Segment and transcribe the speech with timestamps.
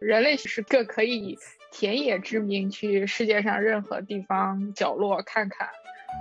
[0.00, 1.38] 人类是个可以以
[1.72, 5.68] 田野之名去世界上任何地方角落看看，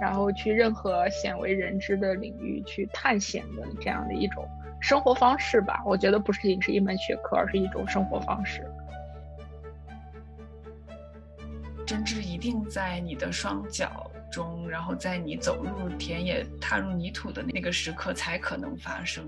[0.02, 4.48] 然后去任何鲜为人知的领域去探险的这样的一种
[4.82, 5.82] 生活方式吧。
[5.86, 8.66] 我觉得不是仅是一门学科，而是一种生活方式。
[11.86, 19.24] 针织一定在你的双脚中，然后在你走入田野、踏入泥土的那个时刻才可能发生。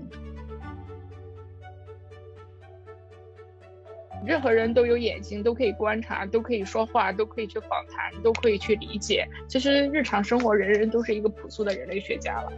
[4.28, 9.26] 任何人都有眼睛，都可以观察，都可以说话，都可以去访谈，都可以去理解。
[9.48, 12.52] 其实日常生活，人人都是一个朴素的人类学家了。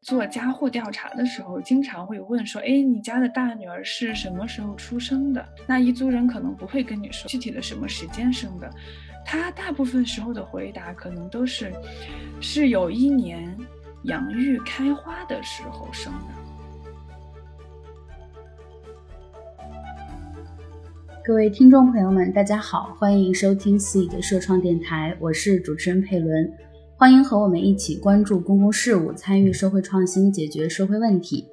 [0.00, 8.70] 做家户调查的时候，经常会问说：“哎，你家的大女儿是什么时候出生的？”那彝族人可能不会跟你说具体的什么时间生的，
[9.22, 11.70] 他大部分时候的回答可能都是
[12.40, 13.54] ：“是有一年
[14.04, 16.45] 洋芋开花的时候生的。”
[21.26, 26.48] 各位听众朋友们，大家好，欢迎收听思雨的社创电台，我是主持人佩伦，
[26.94, 31.44] 欢迎和我们一起关注公共事务，参与社会创新，解决社会问题。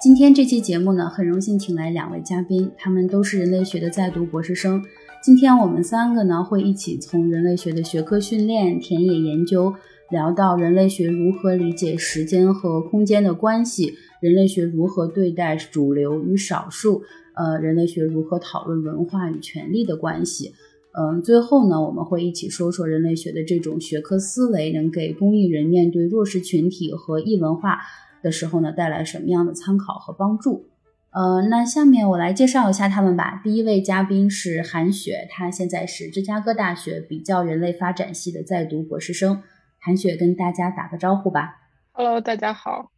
[0.00, 4.80] 今天这期节目呢，很荣幸请来两位嘉宾，他们都是人类学的在读博士生。
[5.20, 9.74] 今天我们三个呢，会一起从人类学的学科训练、田野研究，
[10.08, 17.02] 聊到人类学如何理解时间和空间的关系，人类学如何对待主流与少数。
[17.36, 20.54] 呃，人类学如何讨论文化与权力的关系？
[20.98, 27.80] 嗯，最后呢，我们会一起说说人类学的这种学科思维能给公益人面对弱势群体和异文化
[28.22, 30.70] 的时候呢带来什么样的参考和帮助？
[31.10, 33.40] 呃，那下面我来介绍一下他们吧。
[33.44, 39.42] 第一位嘉宾是韩雪，她现在是芝加哥大学比较人类发展系的在读博士生。
[39.78, 41.56] 韩雪跟大家打个招呼吧。
[41.92, 42.90] Hello，大家好，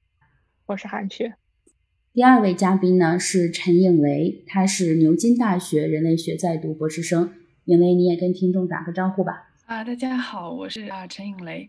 [0.67, 1.34] 我是韩雪。
[2.19, 7.30] 第二位嘉宾呢是陈颖雷，他是牛津大学人类学在读博士生。
[7.66, 9.51] 颖雷，你也跟听众打个招呼吧。
[9.67, 11.68] 啊，大家好，我是啊陈颖雷。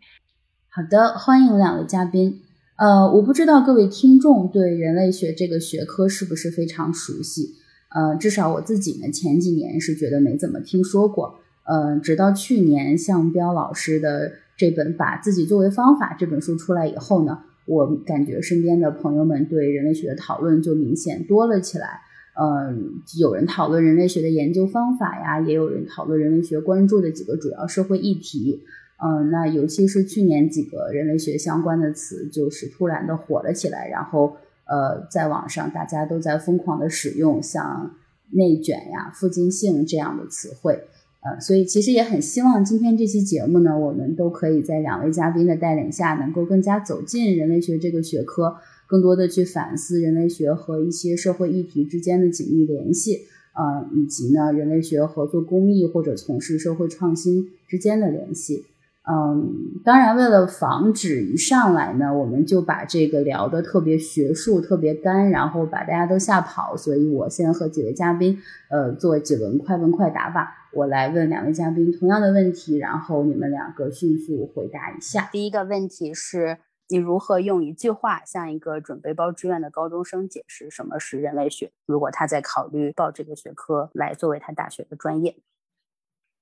[0.69, 2.41] 好的，欢迎两位嘉宾。
[2.77, 7.53] 呃，我不知道各位听众对人类学这个学科是不是非常熟悉？
[7.93, 11.41] 呃，至少我自己呢，前几年是觉得没怎么听说过。
[11.67, 17.43] 呃，直到去年向彪老师的这本《把自己作为方法》这本书出来以后呢。
[17.69, 22.01] 我感觉身边的朋友们对人类学的讨论就明显多了起来。
[22.33, 28.63] 嗯，有人讨论人类学的研究方法呀，也有人讨论人类学关注的几个主要社会议题。
[28.97, 33.87] 嗯，那尤其是去年几个人类学相关的词，就是突然的火了起来。
[33.87, 37.95] 然后，呃，在网上大家都在疯狂的使用像
[38.31, 40.79] 内卷呀、附近性这样的词汇。
[41.21, 48.55] 呃，所以其实也很希望今天这期节目呢，我们都可以在两位嘉宾的带领下，能够更加走进人类学这个学科，
[48.87, 58.63] 更多的去反思人类学和一些社会议题之间的紧密联系，呃，以及呢人类学合作公益或者从事社会创新之间的联系。
[59.11, 68.37] 嗯，当然，为了防止一上来呢，我们就把这个聊得特别学术、特别干，然后把大家都吓跑，所以我先和几位嘉宾，
[68.69, 70.69] 呃，做几轮快问快答吧。
[70.73, 75.27] 我来问两位嘉宾同样的问题，然后你们两个迅速回答一下。
[75.31, 76.59] 第一个问题是
[76.89, 81.71] 你如何用一句话向一个准备报志愿的高中生解释什么是人类学？
[81.87, 85.35] 如果他在考虑报这个学科来作为他大学的专业。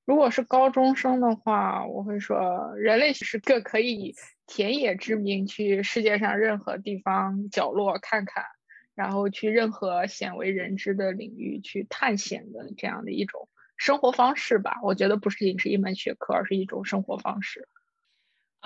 [0.07, 8.45] 如果是高中生的话，我会说，人类是个可以以田野之名去世界上任何地方角落看看，
[8.95, 14.79] 然后去任何鲜为人知的领域去探险的这样的一种生活方式吧。
[14.81, 17.67] 我觉得不是仅是一门学科，而是一种生活方式。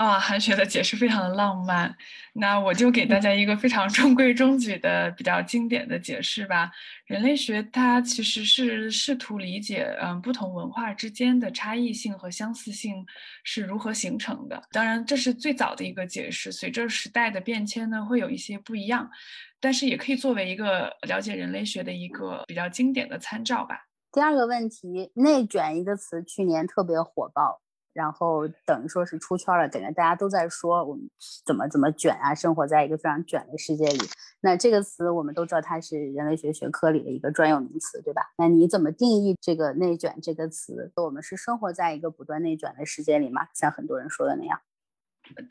[0.02, 1.96] 啊，韩雪的解释非常的浪漫，
[2.34, 6.72] 那我就给大家一个非常中规中矩的、比较经典的解释吧。
[7.06, 13.06] 人类学它其实是试图理解，嗯，不同文化之间的差异性和相似性
[13.44, 14.60] 是如何形成的。
[14.72, 19.08] 当然，这是最早的一个解释，随着时代的变迁呢，会有一些不一样，
[19.60, 23.86] 但是也可以作为一个了解人类学的一个比较经典的参照吧。
[24.12, 27.62] 第二个问题，“内卷”一个词去年特别火爆。
[27.94, 31.10] 然后等于说是出圈了，感觉大家都在说我们
[31.46, 34.00] 怎么怎么卷啊，生活在一个非常卷的世界里。
[34.42, 38.24] 那这个词我们都知道，它是人类学学科里的一个专有名词，对吧？
[38.38, 40.92] 那你怎么定义这个“内卷”这个词？
[40.96, 43.48] 我们是生活在一个不断内卷的世界里吗？
[43.54, 44.60] 像很多人说的那样？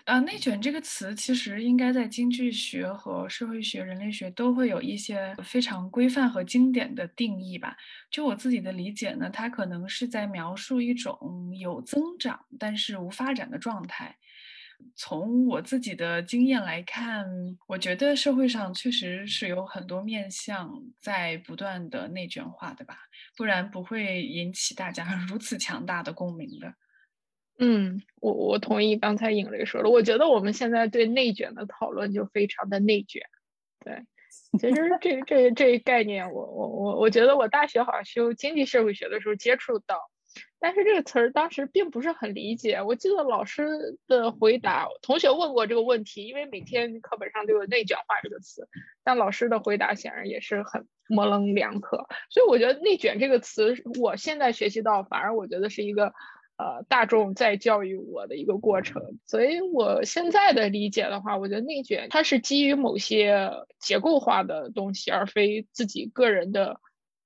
[0.04, 7.76] 呃，内卷这个词其实应该在经济学和社会学、人类学都会有一些非常规范和经典的定义吧。
[8.10, 11.16] 就我自己的理解呢，它可能是在描述一种
[11.58, 14.16] 有增长但是无发展的状态。
[14.96, 17.26] 从我自己的经验来看，
[17.68, 22.96] 我觉得社会上确实是有很多面向在不断的内卷化的吧，
[23.36, 26.74] 不然不会引起大家 如此强大的共鸣的。
[27.62, 33.22] 嗯，我我同意刚才尹雷说的，我觉得我们现在对内卷的讨论就非常的内卷。
[33.84, 34.06] 对，
[34.58, 40.10] 其实这这这一概念，我我我我觉得我大学好像修经济社会学的时候接触到。
[40.60, 42.82] 但是这个词儿当时并不是很理解。
[42.82, 48.68] 我记得老师的回答，同学问过这个问题，因为每天课本上都有“内卷化”这个词，
[49.02, 52.06] 但老师的回答显然也是很模棱两可。
[52.28, 56.12] 所以我觉得“内卷”这个词，我现在学习到，反而我觉得是一个
[56.60, 59.18] 呃大众在教育我的一个过程。
[59.24, 66.80] 所以我现在的理解的话，我觉得内卷它是基于某些结构化的东西，而非自己个人的。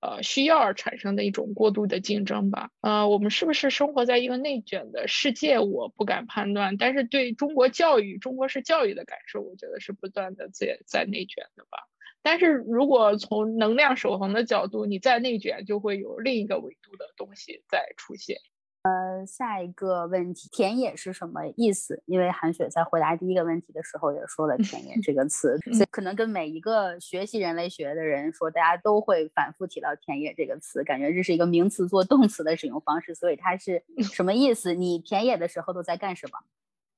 [0.07, 2.69] 呃，需要而产生的一种过度的竞争吧。
[2.83, 5.59] 呃，我们是不是生活在一个内卷的世界？
[5.59, 6.77] 我不敢判断。
[6.77, 11.89] 但是对中国教育、中国式教育的感受，我觉得是不断的在在内卷的吧。
[12.23, 18.37] 但是如果从能量守恒的角度，你在内卷，就会有另一个维度的东西在出现。
[18.85, 22.03] 呃，下一个问题，田野是什么意思？
[22.05, 33.15] 因为韩雪在回答第一个问题的时候也说了“田野”这个词，所以可能跟每一个学习人类学的人说，大家都会反复提到“田野”这个词，感觉这是一个名词做动词的使用方式。
[33.15, 33.83] 所以它是
[34.13, 34.75] 什么意思？
[34.75, 36.39] 你田野的时候都在干什么？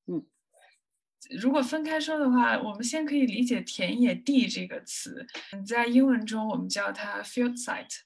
[0.07, 0.25] 嗯，
[1.39, 5.25] 如果分开说的话，我们先可以理解“田野地”这个词，
[5.65, 8.01] 在英文中我们叫它 field site。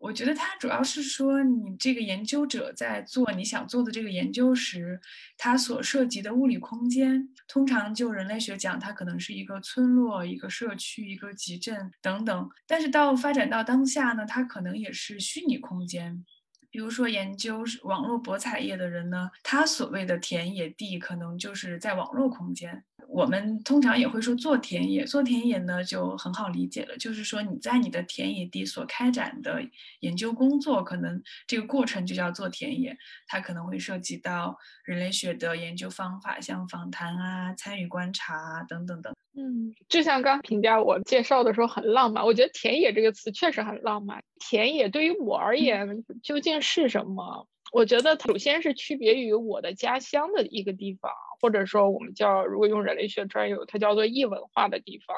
[0.00, 4.98] 我觉得它主要是说，你这个研究者在做你想做的这个研究时，
[5.36, 12.50] 它所涉及的物理空间，通常就人类学讲，它可能是一个村落、一个社区、一个集镇等等。
[12.66, 16.24] 但是到发展到当下呢，它可能也是虚拟空间。
[16.70, 22.84] 比如说研究网络博彩业的人呢，他所谓的田野地，可能就是在网络空间。
[23.08, 29.62] 我们通常也会说做田野，做田野呢就很好理解了，就是说你在你的田野地所开展的
[30.00, 39.14] 研究工作，可能这个过程就叫做田野，它可能会涉及到人类学的研究方法，像访谈啊、参与观察啊等等等。
[39.36, 44.22] 嗯，就像刚评价我介绍的时候很浪漫，我觉得田野这个词确实很浪漫。
[44.40, 47.46] 田野对于我而言究竟是什么？
[47.72, 55.16] 我觉得首先是区别于我的家乡的一个地方，或者说我们叫如果用人类学专有，它叫做异文化的地方。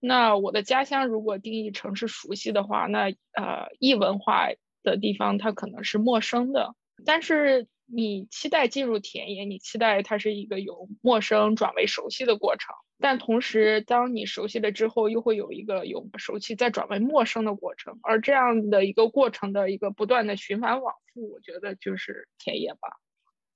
[0.00, 4.48] 那我的家乡如果定义成是熟悉的话，那呃异文化
[4.82, 6.74] 的地方它可能是陌生的。
[7.04, 12.74] 但是你期待进入田野，你期待它是一个由陌生转为熟悉的过程。
[13.00, 22.98] 但同时，当你熟悉了之后，又会有一个由熟悉再转为陌生的过程，而这样的一个过程的一个不断的循环往复，我觉得就是田野吧。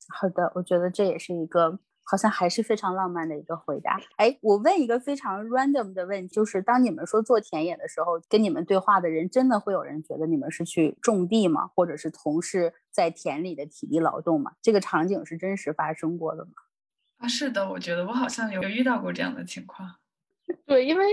[0.09, 4.01] 好的，我觉得这也是一个好像还是非常浪漫的一个回答。
[4.17, 11.67] 哎，我问一个非常 random 的问题，就是当你们说做田野的时候，跟你们对话的人真的会有人觉得你们是去种地吗？
[11.67, 14.53] 或者是从事在田里的体力劳动吗？
[14.63, 16.53] 这个场景是真实发生过的吗？
[17.19, 19.97] 啊，是的，我觉得我好像有遇到过这样的情况。
[20.67, 21.05] 对，因为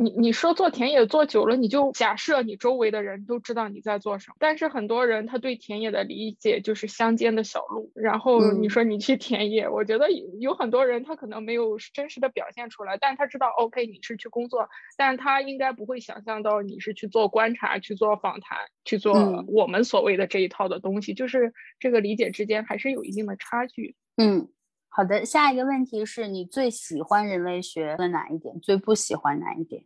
[0.00, 4.36] 你你说做田野做久了，你就假设你周围的人都知道你在做什么。
[4.38, 7.90] 但是很多人他对田野的理解就是乡间的小路。
[7.94, 10.10] 然后你说你去田野，我觉得
[10.40, 21.14] 有很多人他可能没有真实的表现出来，但他知道 OK 你是去工作，但他应该不会想象到你是去做观察、去做访谈、去做我们所谓的这一套的东西。
[21.14, 23.94] 就是这个理解之间还是有一定的差距。
[24.16, 24.48] 嗯。
[24.94, 28.60] 好的，下一个问题是你最喜欢人类学的哪一点？
[28.60, 29.82] 最不喜欢哪一点？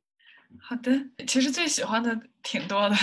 [0.58, 0.90] 好的，
[1.26, 2.94] 其实最喜欢的挺多的，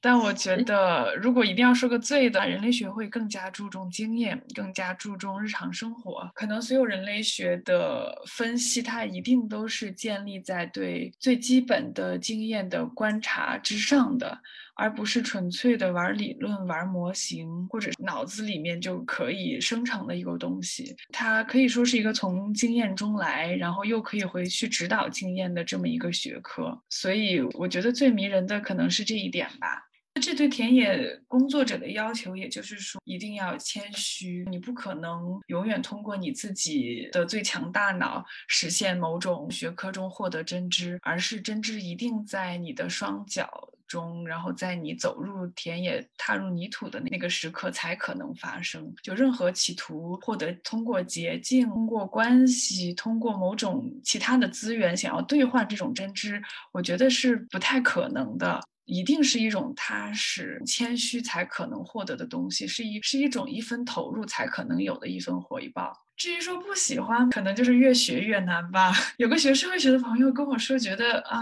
[0.00, 6.28] 但我觉得如果一定要说个最的，人类学会更加注重经验，更加注重日常生活。
[6.34, 14.36] 可能所有人类学的分析，它一定都是建立在对最基本的经验的观察之上的。
[14.80, 20.94] 而不是纯粹的玩理论、玩模型，或者脑子里面就可以生成的一个东西。
[21.10, 26.80] 它可以说是一个从经验中来，然后又可以回去指导经验的这么一个学科。
[26.88, 29.87] 所以我觉得最迷人那可能是这一点吧。
[30.18, 43.68] 这对田野工作者的要求，也就是说一定要谦虚，你不可能永远通过你自己的最强大脑实现某种学科中获得真知，而是真知一定在你的双脚。
[43.88, 48.94] 中，然后在你走入田野、踏入泥土的那个时刻才可能发生。
[49.02, 56.38] 就任何企图获得通过捷径、通过关系、通过某种其他的资源想要兑换这种真知，
[56.70, 58.60] 我觉得是不太可能的。
[58.88, 66.07] 一定是一种踏实、谦虚才可能获得的东西，是一是一种一分投入才可能有的一分回报。
[66.18, 68.92] 至于说不喜欢，可能就是越学越难吧。
[69.18, 71.40] 有个学社会学的朋友跟我说，觉得啊，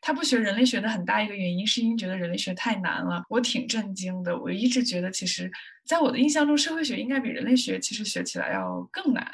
[0.00, 3.24] 他不学人类学的很大一个原因，是因为觉得人类学太难了。
[3.28, 4.38] 我挺震惊的。
[4.40, 5.50] 我一直觉得，其实
[5.84, 9.28] 在我的印象中，社会学应该比人类学其实学起来要更难，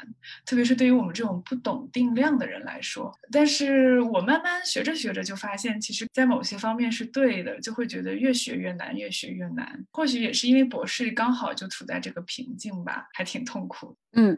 [0.47, 3.13] 特别是对于我们这种不懂定量的人来说。
[3.31, 9.85] 但是我慢慢学着学着就发现，其实在某些方面是对的，就会觉得越学越难，越学越难。
[9.91, 13.95] 或许也是因为博士刚好就处在这个瓶颈吧，还挺痛苦。
[14.13, 14.35] 嗯。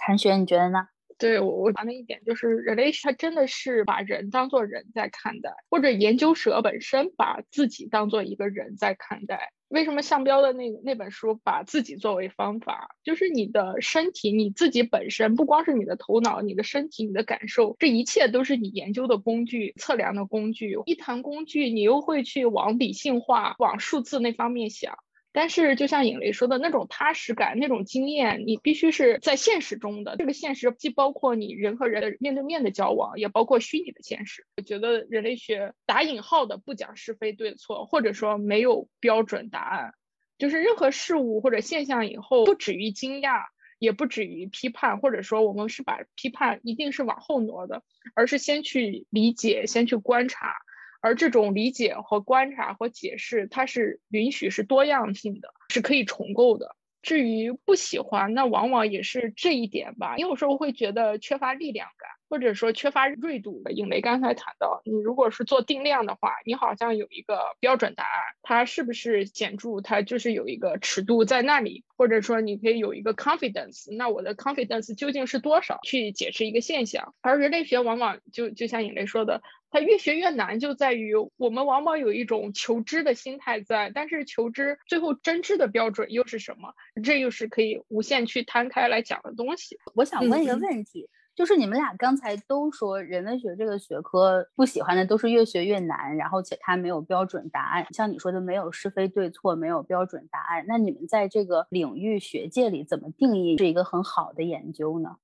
[0.00, 0.88] 谭雪，你觉得呢？
[1.18, 9.52] 对我我谈的一点就是，人类它真的是把人当做人在看待，或者研究者本身把自己当做一个人在看待。
[9.68, 12.88] 为什么向标的那那本书把自己作为方法？
[13.04, 20.74] 就是你的身体，你自己本身，不光是你的头脑，你的身体，你的感受，这一切都是你研究的工具、测量的工具。
[20.86, 24.96] 一谈工具，你又会去往理性化、往数字那方面想。
[25.32, 30.16] 但是，就像尹雷说的那种踏实感、那种经验，你必须是在现实中的。
[30.16, 34.44] 这个现实既包括你人和人面对面的交往，也包括虚拟的现实。
[34.56, 39.94] 我觉得人类学打引号的不讲是非对错，或者说没有标准答案，
[40.36, 43.44] 就是任何事物或者现象以后不止于惊讶，
[43.78, 47.84] 也不止于批判，或者说我们是把批判一定是往后挪的，
[48.16, 50.54] 而是先去理解，先去观察。
[51.00, 56.76] 而这种理解和观察和解释，它是允许是多样性的，是可以重构的。
[57.02, 62.08] 至于不喜欢，那往往也是这一点吧，因为有时候会觉得缺乏力量感。
[62.30, 77.16] 或者说缺乏锐度的，因为刚才谈到，你如果是做定量的话，你好像有一个标准答案，它是不是显著，它就是有一个尺度在那里，或者说你可以有一个 confidence，那我的 confidence 究竟是多少，去解释一个现象。
[77.20, 86.74] 而人类学往往就就像尹雷说的，它越学越难，就在于我们往往有一种求知的心态在，但是求知最后真知的标准又是什么？
[87.02, 89.78] 这又是可以无限去摊开来讲的东西。
[89.94, 91.08] 我想问一个问题。
[91.32, 100.64] 就是你们俩刚才都说人文学这个学科不喜欢的都是越学越难，然后且它没有标准答案，像你说的没有是非对错，没有标准答案。
[100.66, 105.16] 那你们在这个领域学界里怎么定义是一个很好的研究呢？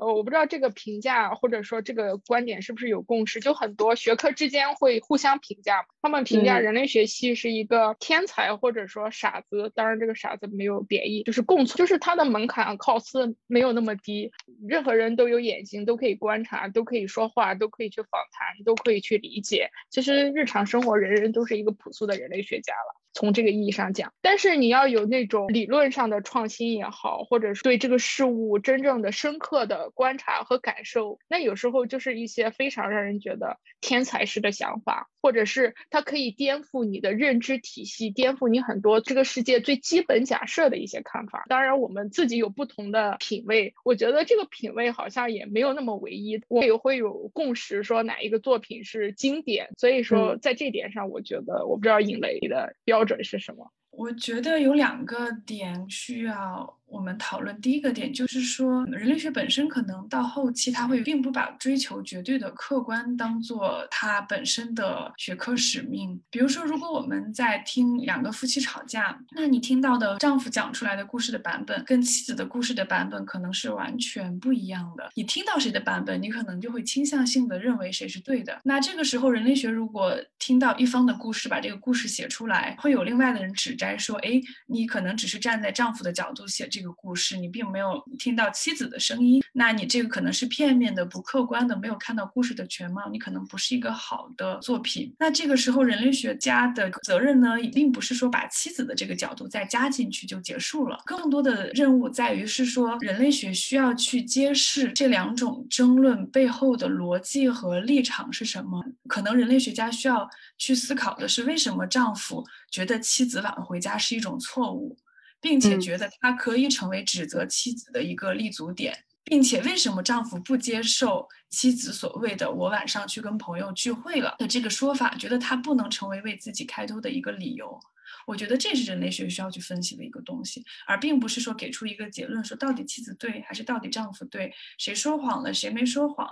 [0.00, 14.32] 呃，我不知道这个评价或者说这个观点是不是有共识，就很多学科之间会互相评价，他们评价人类学系是一个天才或者说傻子，当然这个傻子没有贬义，就是共存，就是它的门槛考试没有那么低，
[14.66, 19.70] 任何人都有眼睛，都可以观察，都可以说话，都可以去访谈，都可以去理解。
[19.90, 23.00] 其实日常生活人人都是一个朴素的人类学家了。
[23.12, 41.44] 从这个意义上讲，但是你要有那种理论上的创新也好，或者是对这个事物真正的深刻的观察和感受，那有时候就是一些非常让人觉得天才式的想法，或者是它可以颠覆你的认知体系，颠覆你很多这个世界最基本假设的一些看法。
[41.48, 49.70] 当然，我们自己有不同的品味，我觉得这个品味好像也没有那么唯一，我也会有共识说哪一个作品是经典。
[49.76, 53.00] 所以说，在这点上，我觉得我不知道尹雷的标。
[53.00, 53.72] 标准是什么？
[53.92, 56.79] 我觉得有两个点需要。
[56.90, 66.20] 我们讨论第一个点就是说，人类学本身可能到后期，它会并不把追求绝对的客观当做它本身的学科使命。
[66.30, 75.08] 比如说，如果我们在听两个夫妻吵架，那你听到的丈夫讲出来的故事的版本，跟妻子的故事的版本可能是完全不一样的。
[75.14, 78.58] 你听到谁的版本，你可能就会倾向性的认为谁是对的。
[78.64, 95.14] 那这个时候，人类学如果听到一方的故事，把这个故事写出来，会有另外的人指摘说：“哎，你可能只是站在丈夫的角度写这。”这个故事你并没有听到妻子的声音，那你这个可能是片面的、不客观的，没有看到故事的全貌，你可能不是一个好的作品。
[95.18, 108.82] 那这个时候，人类学家的责任呢，并不是说把妻子的这个角度再加进去就结束了，更多的任务在于是说，人类学需要去揭示这两种争论背后的逻辑和立场是什么。
[109.06, 114.96] 可能人类学家需要去思考的是，为什么丈夫觉得妻子晚回家是一种错误？
[115.40, 127.80] 并且觉得他可以成为指责妻子的一个立足点，并且为什么丈夫不接受妻子所谓的“我晚上去跟朋友聚会了”的这个说法，觉得他不能成为为自己开脱的一个理由？
[128.26, 136.28] 我觉得这是人类学需要去分析的一个东西，而并不是说给出一个结论，说到底妻子对还是到底丈夫对，谁说谎了，谁没说谎。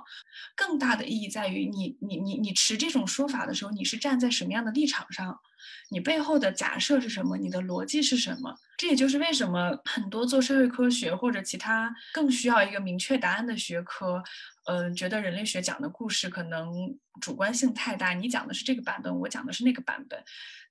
[0.55, 5.41] 更大的意义在于，你你你你持这种说法的时候，你是站在什么样的立场上？
[5.91, 7.37] 你背后的假设是什么？
[7.39, 8.57] 你的逻辑是什么？
[8.79, 14.23] 这也就是为什么很多做社会科学或者其他更需要一个明确答案的学科，
[14.67, 18.13] 嗯，觉得人类学讲的故事可能主观性太大。
[18.15, 20.23] 你讲的是这个版本，我讲的是那个版本。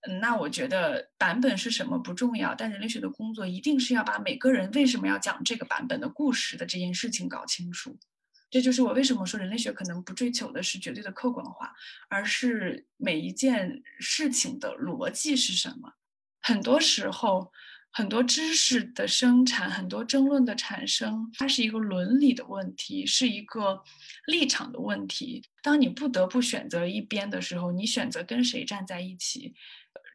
[0.08, 8.00] 嗯，那我觉得版本是什么不重要，但人类学的工作一定是要把每个人为什么要讲这个版本的故事的这件事情搞清楚。
[8.50, 11.74] 这就是我为什么说人类学可能不追求的是绝对的客观化，
[12.08, 15.96] 而是每一件事情的逻辑是什么。
[16.40, 17.52] 很多时候。
[17.98, 23.82] 很多知识的生产，很多争论的产生，它是一个伦理的问题，是一个
[24.28, 25.44] 立场的问题。
[25.64, 29.56] 当你不得不选择一边的时候，你选择跟谁站在一起？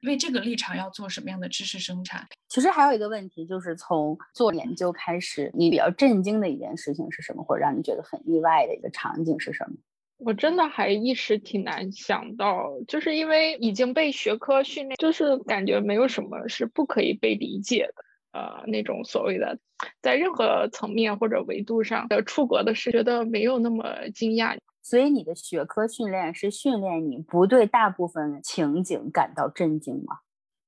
[0.05, 2.25] 为这个立场要做什么样的知识生产？
[2.49, 9.77] 其实还有一个问题，就是从做研究开始，你比较震惊的一件事情是什么，或者让你觉得很意外的一个场景是什么？
[10.25, 19.59] 我真的还一时挺难想到，就是因为已经被学科训练，就是感觉没有什么是不可以被理解的，呃，那种所谓的
[20.01, 24.57] 在任何层面或者维度上的出格的事，觉得没有那么惊讶。
[24.83, 30.19] 所以你的学科训练是训练你不对大部分情景感到震惊吗？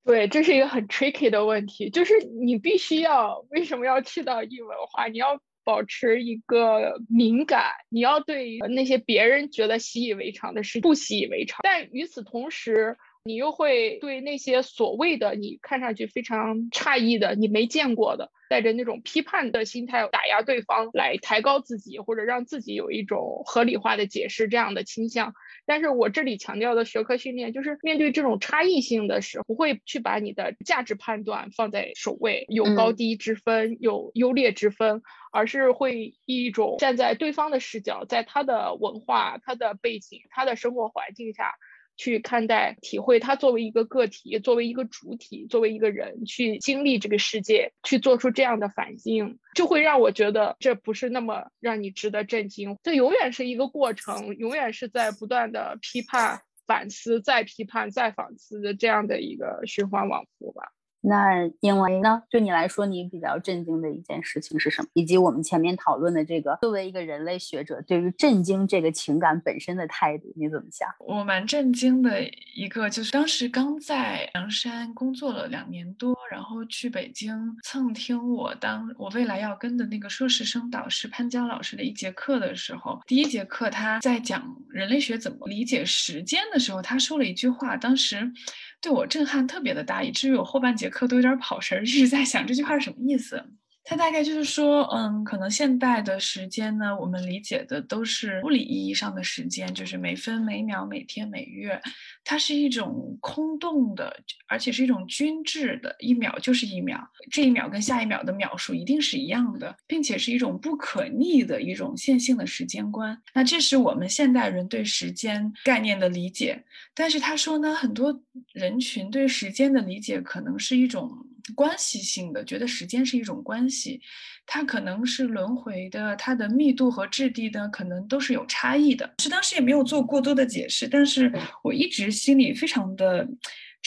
[0.03, 5.07] 对，这是一个很 tricky 的问题，就是你必须要为什么要去到异文化？
[5.07, 5.39] 你要。
[5.65, 25.33] 保持一个敏感，你要对那些别人觉得习以为常的事不习以为常，但与此同时，你又会对那些所谓的你看上去非常诧异的、你没见过的，带着那种批判的心态打压对方，来抬高自己，或者让自己有一种合理化的解释这样的倾向。
[25.65, 35.01] 但是我这里强调的学科训练，就是面对这种差异性的时候，不会去把你的价值判断放在首位，有高低之分，有优劣之分，
[35.31, 41.55] 而是会以一种站在对方的视角，在他的文化、他的背景、他的生活环境下。
[41.97, 52.77] 去看待、体会他作为一个个体、作为一个主体、作为一个人去经历这个世界，去做出这样的反应，就会让我觉得这不是那么让你值得震惊。
[52.83, 60.71] 这永远是一个过程，永远是在不断的批判、反思、再批判、再反思的这样的一个循环往复吧。
[61.07, 64.87] 那因为呢，对你来说，你比较震惊的一件事情是什么？
[64.93, 70.89] 以及我们前面讨论的这个，作为一个人类学者，对于震惊这个情感本身的态度，你怎么想？
[70.99, 72.21] 我蛮震惊的
[72.55, 88.31] 一个，就是当时刚在凉山工作了两年多，然后去北京蹭听我当我未来要跟的那个硕士生导师潘江老师的一节课的时候，第一节课他在讲人类学怎么理解时间的时候，他说了一句话，当时。
[88.81, 93.43] 对我震撼特别的大，以至于我后半节课都有点跑神，一直在想这句话是什么意思。
[93.87, 101.79] 它大概就是说，嗯，可能现代的时间呢，我们理解的都是物理意义上的时间，就是每分每秒、每天每月，
[102.23, 113.15] 它是一种空洞的，而且是一种均质的，一秒就是一秒，这一秒跟下一秒的秒数一定是一样的，并且是一种不可逆的一种线性的时间观。
[113.35, 116.63] 那这是我们现代人对时间概念的理解。
[116.95, 118.19] 但是他说呢，很多
[118.51, 121.27] 人群对时间的理解可能是一种。
[121.53, 124.01] 关系性的，觉得时间是一种关系，
[124.45, 129.13] 它可能是轮回的，它的密度和质地呢，可能都是有差异的。
[129.19, 131.31] 是当时也没有做过多的解释，但是
[131.63, 133.27] 我一直心里非常的。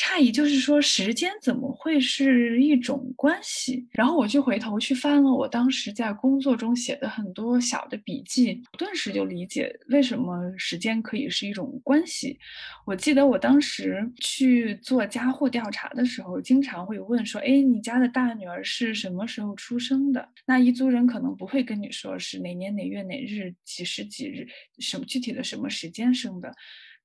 [0.01, 3.85] 诧异就是说，时间怎么会是一种关系？
[3.91, 12.39] 然后我就回头去翻了我当时在工作中写的很多小的笔记，顿时就理解为什么时间可以是一种关系。
[12.87, 24.47] 我记得我当时去做家户调查的时候，经常会问说：“哎，你家的大女儿是什么时候出生的？”那彝族人可能不会跟你说是哪年哪月哪日几时几日
[24.79, 26.55] 什么具体的什么时间生的。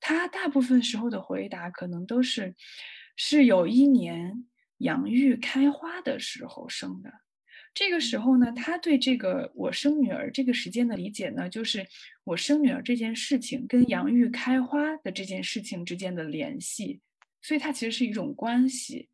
[0.06, 2.54] 他大部分时候的回答可能都是，
[3.16, 4.46] 是有一年
[4.80, 7.10] 洋芋开花的时候生的。
[7.74, 11.88] 这个时候呢，他对这个我生女儿这个时间的理解呢，就是
[12.26, 17.00] 我生女儿这件事情跟洋芋开花的这件事情之间的联系，
[17.42, 19.08] 所以它其实是一种关系。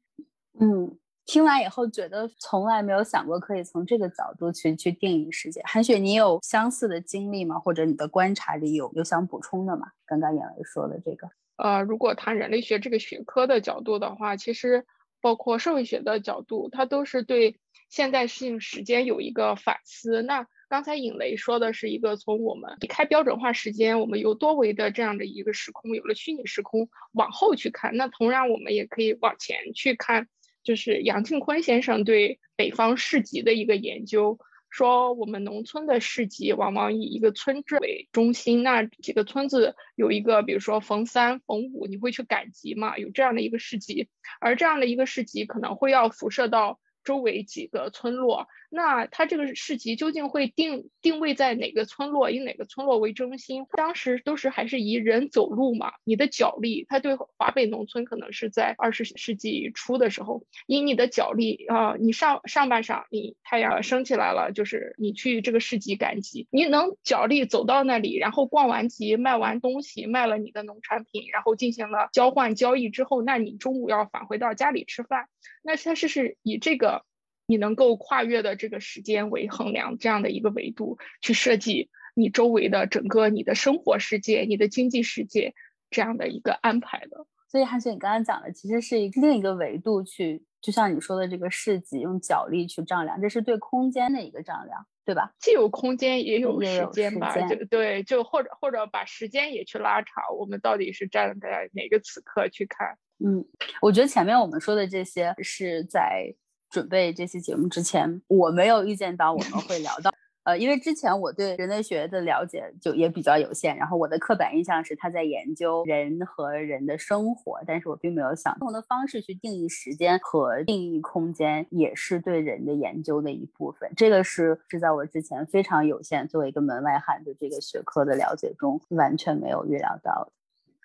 [0.60, 0.98] 嗯。
[1.30, 5.62] 听完以后觉得从来没有想过可以从这个角度去去定义世界。
[5.64, 7.60] 韩雪，你有相似的经历吗？
[7.60, 9.86] 或者你的观察里有有想补充的吗？
[10.08, 14.88] 刚刚演雷说的这个，呃，如果谈人类学这个学科的角度的话，其实
[15.22, 17.60] 包括社会学的角度，它都是对
[17.92, 20.24] 现代性时间有一个反思。
[20.24, 27.96] 那刚才尹雷说的是一个从我们离开标准化时间，我们有多维的这样的一个时空，有了虚拟时空往后去看。
[27.96, 30.28] 那同样，我们也可以往前去看。
[30.64, 42.98] 就是杨庆坤先生对北方市集的一个研究，说我们农村的市集往往以一个村镇为中心，那几个村子有一个，比如说逢三逢五，你会去赶集嘛？
[42.98, 44.08] 有这样的一个市集，
[44.40, 46.80] 而这样的一个市集可能会要辐射到。
[47.06, 48.48] 周围几个村落。
[48.70, 53.66] 那它这个市集究竟会定定位在哪个村落，以哪个村落为中心？
[53.72, 75.28] 当时都是还是以人走路嘛，你的脚力，它对华北农村可能是在二十世纪初的时候，以你的脚力啊，你上上半晌，你太阳升起来了，就是你去这个市集赶集，你能脚力走到那里，然后逛完集，卖完东西，卖了你的农产品，然后进行了交换交易之后，那你中午要返回到家里吃饭，
[75.64, 77.04] 那它是是以这个。
[77.50, 85.56] 你能够跨越的这个时间为衡量，这样的一个维度去设计你周围的整个你的生活世界、你的经济世界
[85.90, 87.26] 这样的一个安排的。
[87.48, 95.34] 所以韩雪，你刚刚讲的其实是另一个维度去，就像你说的这个市集用脚力去丈量，这是对空间的一个丈量，对吧？
[95.40, 102.96] 既有空间也有时间吧，就对，就或者或者把时间也去拉长，我们到底是站在哪个此刻去看？
[103.26, 103.44] 嗯，
[103.82, 106.32] 我觉得前面我们说的这些是在。
[106.70, 110.12] 准备这期节目之前，我没有预见到我们会聊到，
[110.44, 123.92] 呃，因为之前我对人类学的了解就也比较有限，然后我的刻板印象是他在研究人和人的生活，但是我并没有想不同的方式去定义时间和定义空间，也是对人的研究的一部分。
[123.96, 130.32] 这个是是在我之前非常有限作为一个门外汉的这个学科的了解中完全没有预料到的。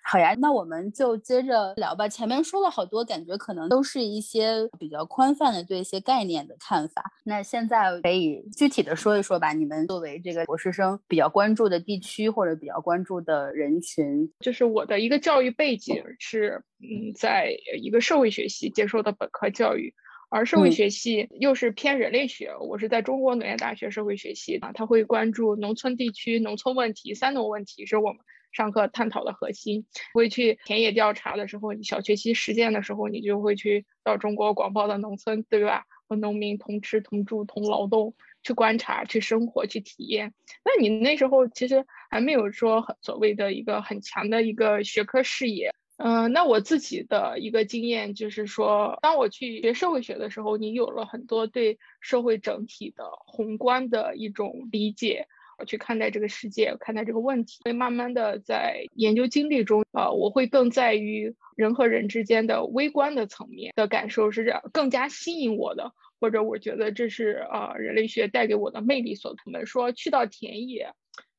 [0.07, 2.07] 好呀，那我们就接着聊吧。
[2.07, 7.03] 前面说了好多，感觉可能都是一些比较宽泛的对一些概念的看法。
[7.23, 9.51] 那现在可以具体的说一说吧。
[9.51, 17.49] 你们作为这个博士生比较关注的地区或者比较关注的人群，就是我的一个教育背景是，嗯，在
[17.81, 19.91] 一个社会学系接受的本科教育，
[20.29, 22.51] 而社会学系又是偏人类学。
[22.61, 28.19] 我是在中国农业大学社会学系啊，他会关注农村地区农村问题、三农问题，是我们。
[28.55, 35.83] 上课探讨的核心，会去田野调查的时候，你小学期实践的时候，你就会去到中国广袤的农村，对吧？
[36.07, 38.13] 和农民同吃同住同劳动，
[38.43, 40.33] 去观察、去生活、去体验。
[40.63, 45.73] 那你那时候其实还没有说很所谓的一个很强的一个学科视野。
[45.97, 55.27] 嗯，那我自己的一个经验就是说，当我去学社会学的时候，你有了很多对社会整体的宏观的一种理解。
[55.65, 69.41] 去看待这个世界，看待这个问题，会慢慢的在研究经历中，呃，我会更在于人和人之间的微观的层面的感受是这样，更加吸引我的，或者我觉得这是呃人类学带给我的魅力所在。
[69.45, 70.93] 我们说去到田野，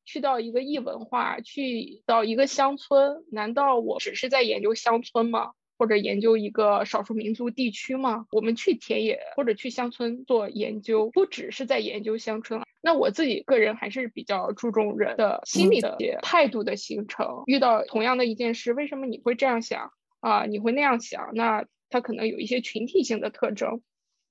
[0.05, 5.51] 去到一个异文化，去到一个乡村，难道我只是在研究乡村吗？
[5.77, 8.25] 或者研究一个少数民族地区吗？
[8.31, 12.61] 我们去田野或者去乡村做研究，不只是在研究乡村。
[12.81, 17.43] 那我自己个人还是比较注重人的心理的态度的形成。
[17.45, 20.45] 遇到同样的一件事，为什么你会这样想啊？
[20.45, 21.31] 你会那样想？
[21.33, 23.81] 那它可能有一些群体性的特征。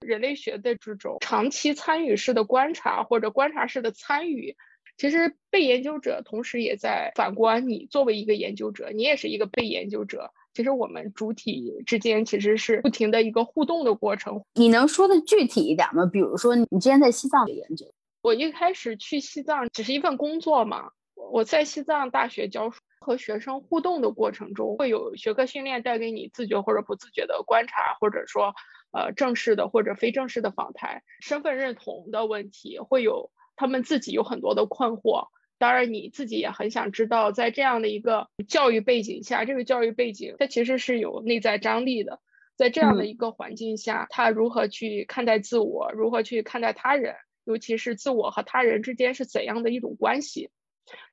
[0.00, 4.54] 人类学的这种长期参与式的观察或者观察式的参与，
[4.98, 10.32] 其实被研究者同时也在反观你作为一个研究者，你也是一个被研究者。
[10.56, 14.42] 其实我们主体之间其实是不停的一个互动的过程。
[14.54, 16.06] 你能说的具体一点吗？
[16.10, 17.84] 比如说，你之前在西藏的研究，
[18.22, 20.92] 我一开始去西藏只是一份工作嘛。
[21.30, 28.54] 我在西藏大学教书，和学生互动的过程中，会有学科训练带给你自觉或者不自觉的观察，或者说
[28.92, 35.26] 呃正式的或者非正式的访谈，身份认同的问题，会有他们自己有很多的困惑。
[35.58, 42.20] 当然，你自己也很想知道，在这样的一个教育背景下，这个教育背景它其实是有内在张力的。
[42.56, 47.14] 在这样的一个环境下，他如何去看待自我，如何去看待他人，
[47.44, 50.50] 尤其是自我和他人之间是怎样的一种关系？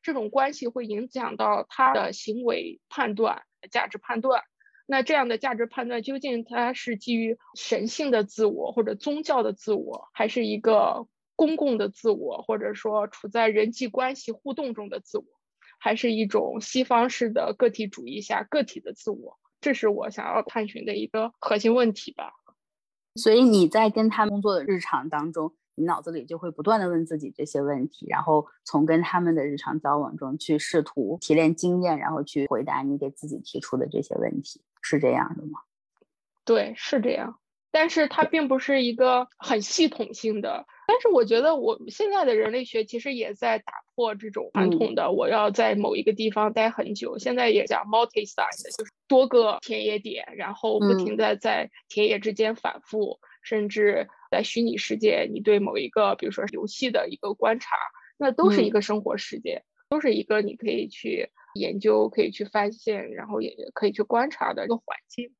[0.01, 4.43] 这种关系会影响到他的行为判断、价值判断。
[4.85, 11.07] 那这样的价值判断究竟它是基于神性的自我或者宗教的自我，还是一个？
[11.35, 15.25] 公共的自我，或者说处在人际关系互动中的自我，
[15.79, 22.33] 还是一种西方式的个体主义下个体的自我，这是我想要探寻的一个核心问题吧。
[23.15, 35.59] 所以你在跟他工作的日常当中，你脑子里就会不断的问自己这些问题，然后从跟他们的日常交往中去试图提炼经验，然后去回答你给自己提出的这些问题，是这样的吗？
[36.45, 37.39] 对，是这样。
[37.71, 40.65] 但是它并不是一个很系统性的。
[40.87, 47.17] 但是我觉得我们现在的人类学其实也在打破这种传统的，我要在某一个地方待很久。
[47.17, 57.77] 现在也讲 multi-site，就是多个田野点，然后不停的在田野之间反复，甚至在虚拟世界，你对某一个，比如说游戏的一个观察，
[58.17, 65.31] 那都是一个生活世界，都是一个你可以去研究、可以去发现，然后也可以去观察的一个环境。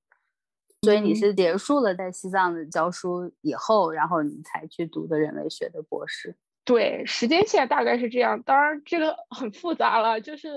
[0.84, 6.36] 所以你是结束了在西藏的教书以后，然后你才去读的人类学的博士。
[6.66, 8.42] 对，时间线大概是这样。
[8.44, 10.20] 当然，这个很复杂了。
[10.20, 10.50] 就是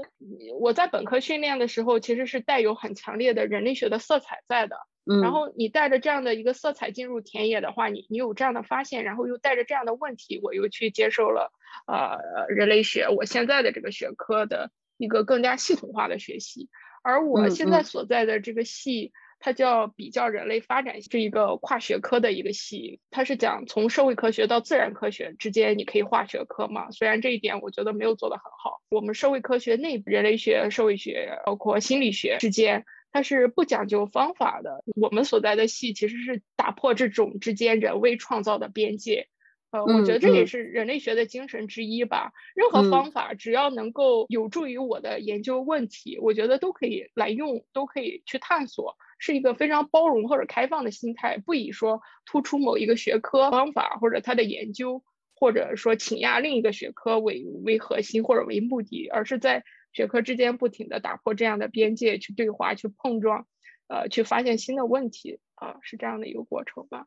[0.58, 4.76] 我在本科训练的时候，其实是带有很强烈的人类学的色彩在的。
[5.04, 5.20] 嗯。
[5.20, 11.52] 然后你带着这样的一个色彩进入田野的话，你你有这样的发现，然后又带着这样的问题，我又去接受了
[11.86, 16.68] 呃人类学，我现在的这个学科的一个更加系统化的学习。
[17.02, 19.12] 而我现在所在的这个系。
[19.38, 23.00] 它叫比较人类发展，是一个跨学科的一个系。
[23.10, 26.90] 它是讲从社会科学到自然科学之间，你可以跨学科嘛？
[26.90, 28.80] 虽然这一点我觉得没有做得很好。
[28.88, 34.82] 我们社会科学内人类学、社会学，包括心理学之间，它是不讲究方法的。
[35.00, 39.28] 我们所在的系其实是打破这种之间人为创造的边界。
[39.70, 42.32] 呃，我觉得这也是人类学的精神之一吧。
[42.54, 48.96] 任何方法只要能够有助于我的研究问题，我觉得都可以来用，都可以去探索。
[49.18, 55.02] 是一个非常包容或者开放的心态，不以说突出某一个学科方法或者他的研究，
[55.34, 63.46] 或者说倾压另一个学科为为核心或者为目的，而是在学科之间不停的打破这样的边界，去对话、去碰撞，
[63.88, 67.06] 呃，去发现新的问题啊，是这样的一个过程吧。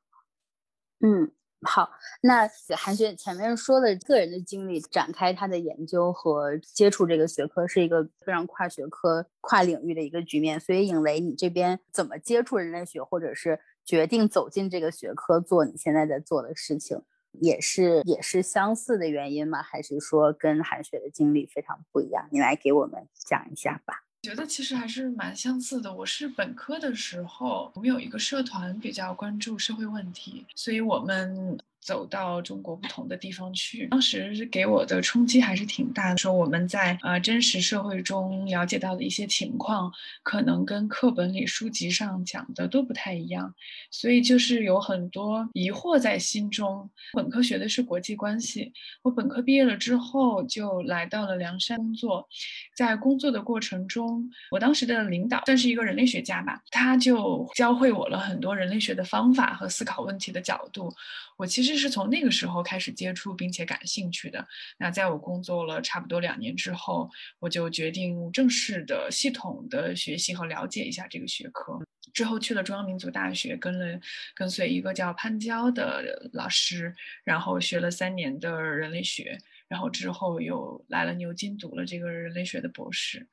[1.01, 1.31] 嗯。
[1.61, 1.91] 好，
[2.21, 10.57] 那韩雪前面说的个人的经历，展开他的研究和接触这个学科，是一个非常跨学科、跨领域的一个局面。
[10.57, 17.01] 所以，影雷，你这边怎么接触人类学，或者是决定走进这个学科做你现在在做的事情，
[17.33, 19.61] 也是也是相似的原因吗？
[19.61, 22.29] 还是说跟韩雪的经历非常不一样？
[22.31, 24.05] 你来给我们讲一下吧。
[24.21, 25.93] 觉得其实还是蛮相似的。
[25.93, 31.57] 我是本科的时候，我们有一个社团比较关注社会问题，所以我们。
[31.89, 36.17] 走到中国不同的地方去，当时给我的冲击还是挺大的。
[36.19, 43.55] 说我们在呃真实社会中了解到的一些情况，可能跟课本里书籍上讲的都不太一样，
[43.89, 46.87] 所以就是有很多疑惑在心中。
[47.13, 48.71] 本科学的是国际关系，
[49.01, 52.29] 我本科毕业了之后就来到了凉山工作，
[52.75, 60.93] 在工作的过程中，我当时的领导算是一个人类学家吧，他就教会我了很多人类学的方法和思考问题的角度。
[61.35, 64.45] 我其实是从那个时候开始接触并且感兴趣的。
[64.77, 71.79] 那在我工作了差不多两年之后，我就决定正式的、系统的学习和了解一下这个学科。
[72.13, 73.99] 之后去了中央民族大学，跟了
[74.35, 79.37] 跟随一个叫潘娇的老师，然后学了三年的人类学，
[79.67, 83.27] 然后之后又来了牛津读了这个人类学的博士。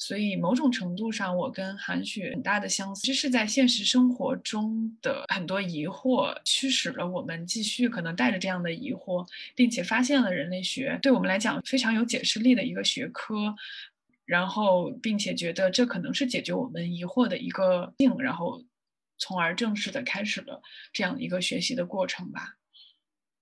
[0.00, 13.54] 所以某种程度上，我跟韩雪很大的相似，就是在现实生活中的很多疑惑，驱使了我们继续可能带着这样的疑惑，并且发现了人类学对我们来讲非常有解释力的一个学科，
[14.24, 18.64] 然后并且觉得这可能是解决我们疑惑的一个病，然后
[19.18, 20.62] 从而正式的开始了
[20.94, 22.54] 这样一个学习的过程吧。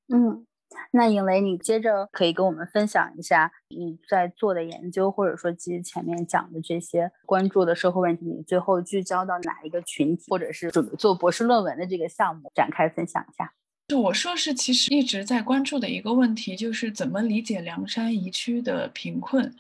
[0.09, 0.45] 嗯。
[0.91, 13.53] 那尹雷，你接着可以跟我们分享一下你在做的研究，或者说基于前面讲的这些关注的社会问题，你最后聚焦到哪一个群体，或者是准备做博士论文的这个项目，展开分享一下。
[13.89, 19.51] 就我硕士其实一直在关注的一个问题，就是怎么理解凉山彝区的贫困。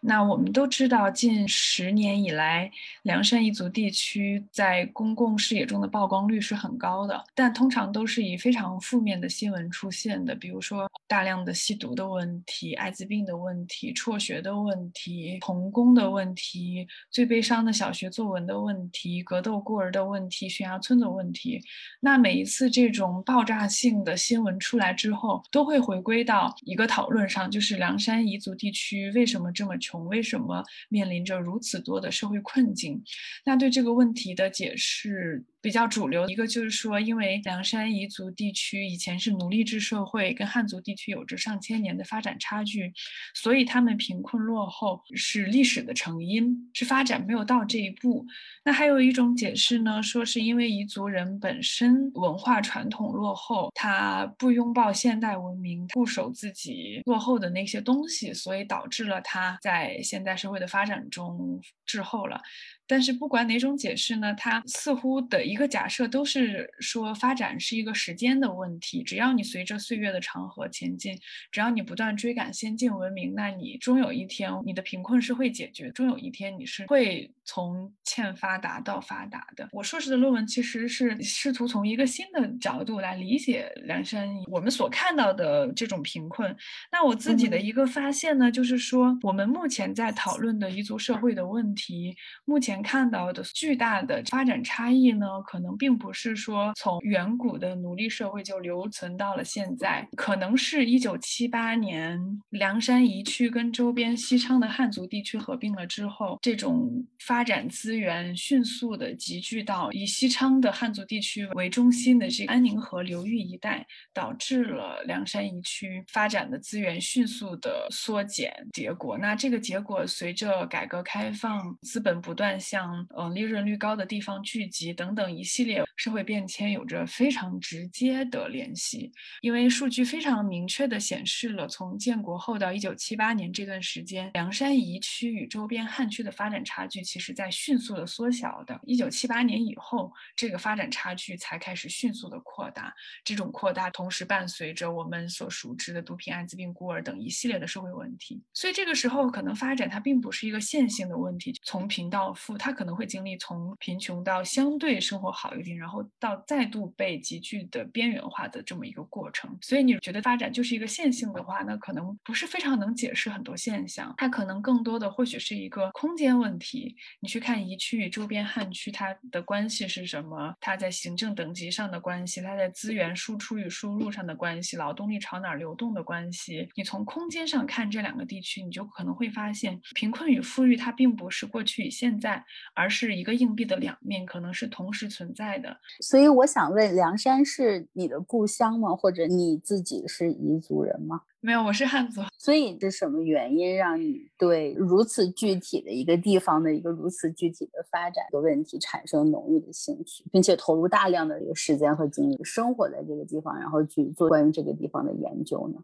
[0.00, 2.68] 那我们都知道，近十年以来，
[3.02, 21.62] 凉山彝族地区在公共视野中的曝光率是很高的，但通常都是以非常负面的新闻出现的，比如说大量的吸毒的问题、艾滋病的问题、辍学的问题、童工的问题、最悲伤的小学作文的问题、格斗孤儿的问题、悬崖村的问题。
[22.00, 23.75] 那每一次这种爆炸性。
[23.76, 33.02] 性的新闻出来之后，都会回归到一个讨论上，就是凉山彝族地区为什么这么穷，为什么面临着如此多的社会困境？
[33.44, 35.44] 那对这个问题的解释。
[35.66, 42.92] 比较主流一个就是说，因为凉山彝族地区以前是奴隶制社会，跟汉族地区有着上千年的发展差距，
[43.34, 48.24] 所以他们贫困落后是历史的成因，是发展没有到这一步。
[48.64, 62.40] 那还有一种解释呢，说是因为彝族人本身文化传统落后，他不拥抱现代文明，固守自己落后的那些东西，所以导致了他在现代社会的发展中滞后了。
[62.88, 69.02] 但是不管哪种解释呢，它似乎的一个假设都是说发展是一个时间的问题。
[69.02, 71.18] 只要你随着岁月的长河前进，
[71.50, 79.68] 只要你不断追赶先进文明，那你终有一天你的贫困是会解决，终有一天你是会从欠发达到发达的。
[79.72, 86.56] 我硕士的论文其实是试图从一个新的角度来理解梁山我们所看到的这种贫困。
[86.92, 92.75] 那我自己的一个发现呢，就是说我们目前在讨论的彝族社会的问题，目前。
[92.76, 118.52] 前看到的巨大的发展差异呢，可能并不是说从远古的奴隶社会就留存到了现在，可能是一九七八年凉山遗区跟周边西昌的汉族地区合并了之后，这种发展资源迅速的集聚到以西昌的汉族地区为中心的这个安宁河流域一带，导致了凉山遗区发展的资源迅速的缩减。
[118.74, 129.12] 结果，那这个结果随着改革开放，资本不断向嗯利润率高的地方聚集等等一系列社会变迁有着非常直接的联系。
[129.40, 138.80] 因为数据非常明确的显示了，从建国后到一九七八年这段时间，凉山彝区与周边汉区的发展差距其实在迅速的缩小的。
[138.84, 142.92] 一九七八年以后，这个发展差距才开始迅速的扩大。
[143.24, 148.42] 这种扩大同时伴随着我们所熟知的毒品、艾滋病、孤儿等一系列的社会问题。
[148.52, 159.56] 所以这个时候，可能发展它并不是一个线性的问题，从贫到富，它可能会经历从贫穷到相对生活好一点，然后到再度被急剧的边缘化的这么一个过程。
[159.62, 166.94] 所以你觉得发展就是一个线性的话，那可能不是非常能解释很多现象，它可能更多的或许是一个空间问题。
[167.20, 170.54] 你去看一区与周边汉区它的关系是什么？
[170.60, 176.68] 它在行政等级上的关系，它在资源输出与输入上的关系，劳动力朝哪流动的关系。
[176.74, 185.76] 你从空间上看这两个地区，你就可能会发现，贫困与富裕它并不是过去与现在，而是一个硬币的两面，可能是同时存在的。
[186.00, 188.94] 所以我想问，梁山是你的故乡吗？
[188.94, 191.22] 或者你自己是彝族人吗？
[191.40, 192.20] 没有，我是汉族。
[192.38, 205.80] 所以是什么原因让你对如此具体的一个地方的一个如此具体的发展的问题产生浓郁的兴趣，并且投入大量的这个时间和精力生活在这个地方，然后去做关于这个地方的研究呢？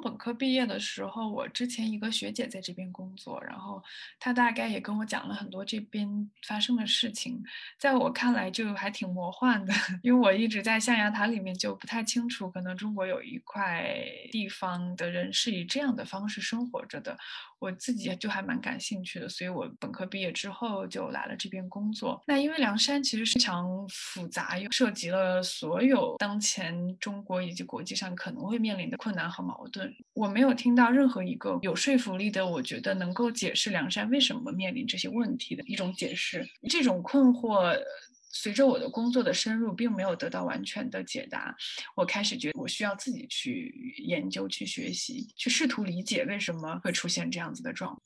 [0.00, 3.82] 本科毕业的时候，我之前一个学姐在这边工作，然后
[4.18, 7.42] 她大概也跟我讲了很多这边发生的事情，
[7.78, 13.94] 在我看来就还挺魔幻的， 因为我一直在象牙塔里面就不太清楚，可能中国有一块
[14.30, 17.16] 地方的人是以这样的方式生活着的。
[17.60, 22.22] 我自己就还蛮感兴趣的，所以我本科毕业之后就来了这边工作。
[22.26, 29.83] 那因为凉山其实非常复杂，又涉及了所有当前中国以及国际上可能会面临的困难和矛盾。
[30.12, 36.46] 我没有听到任何一个有说服力的，我觉得能够解释梁山为什么面临这些问题的一种解释。
[36.68, 37.76] 这种困惑。
[38.36, 41.54] 随着我的工作的深入，并没有得到完全的解答。
[41.94, 48.02] 我开始觉得我需要自己去研究、去学习、去试图理解为什么会出现这样子的状况。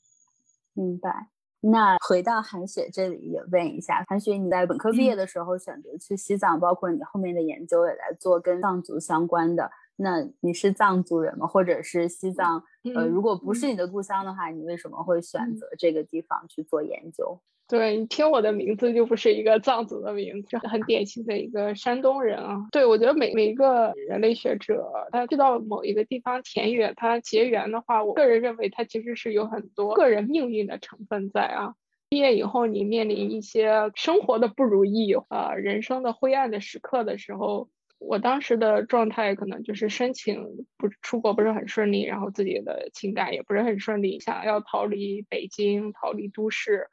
[0.75, 1.29] 明白。
[1.61, 9.71] 那回到韩雪这里，也问一下，韩雪，你在本科毕业的时候选择去西藏，包括你后面的研究也来做跟藏族相关的。
[10.01, 11.45] 那你是藏族人吗？
[11.45, 12.63] 或者是西藏？
[12.95, 17.37] 呃，如果不是你的故乡的话，你为什么会选择这个地方去做研究？
[17.67, 22.65] 对你听我的名字就不是一个藏族的名字，很典型的一个山东人啊。
[22.71, 31.75] 对我觉得每每一个人类学者，他去到某一个地方田野，他结缘的话，我个人认为他其实是有很多个人命运的成分在啊。
[32.09, 37.69] 毕业以后，你面临一些生活的不如意啊，人生的灰暗的时刻的时候。
[37.99, 46.87] 我当时的状态可能就是申请不出国不是很顺利，然后自己的情感也不是很顺利，想要逃离北京，逃离都市。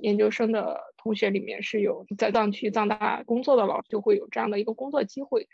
[0.00, 5.48] 研究生的同学里面是有在藏区藏大工作的老师，就会有这样的一个工作机会。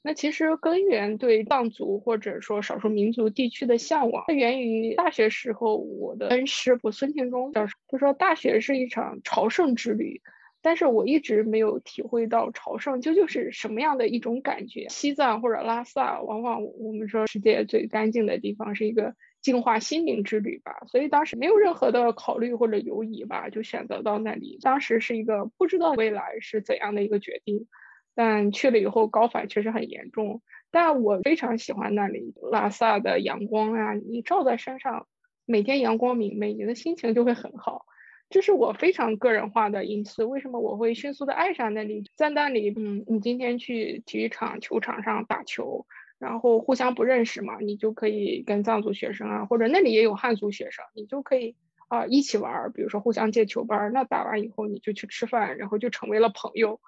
[0.00, 10.22] 那其实根源对藏族或者说少数民族地区的向往，它源于大学时候我的恩师我孙庆忠教授，他说大学是一场朝圣之旅。
[10.62, 14.86] 但是我一直没有体会到朝圣究竟是什么样的一种感觉。
[14.90, 20.72] 西藏或者拉萨，往往我们说世界最干净的地方，是一个净化心灵之旅吧。
[20.88, 24.58] 所以当时没有任何的考虑或者犹疑吧，就选择到那里。
[24.60, 27.66] 当时是一个不知道未来是怎样的一个决定，
[28.14, 30.42] 但去了以后高反确实很严重。
[30.70, 35.06] 但我非常喜欢那里拉萨的阳光啊，你照在身上，
[35.46, 37.86] 每天阳光明媚，你的心情就会很好。
[38.30, 40.30] 这是我非常个人化的因素。
[40.30, 42.08] 为什么我会迅速的爱上那里？
[42.14, 45.84] 在那里，嗯，你今天去体育场球场上打球，
[46.20, 51.56] 然后互相不认识嘛，你就可以跟藏族学生啊，或者那里也有汉族学生，你就可以
[51.88, 52.70] 啊一起玩。
[52.72, 56.80] 比如说互相借球班，那打完以后你就去吃饭，然后就成为了朋友，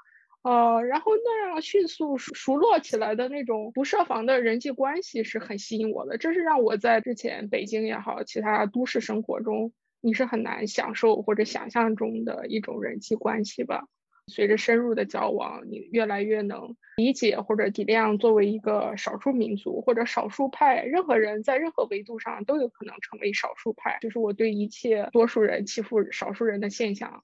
[0.43, 6.19] 呃，然后那样迅速熟络起来的那种不设防的人际关系是很吸引我的。
[6.19, 9.73] 这是让我在之前北京也好，其他都市生活中。
[10.03, 13.87] 你是很难享受或者想象中的一种人际关系吧，
[14.27, 23.99] 随着深入的交往，你越来越能理解或者体谅作为一个少数民族或者少数派，任何人在任何维度上都有可能成为少数派。
[24.01, 27.23] 就是我对一切多数人欺负少数人的现象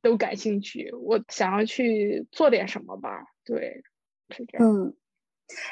[0.00, 3.26] 都感兴趣，我想要去做点什么吧。
[3.44, 3.82] 对，
[4.30, 4.66] 是这样。
[4.66, 4.96] 嗯，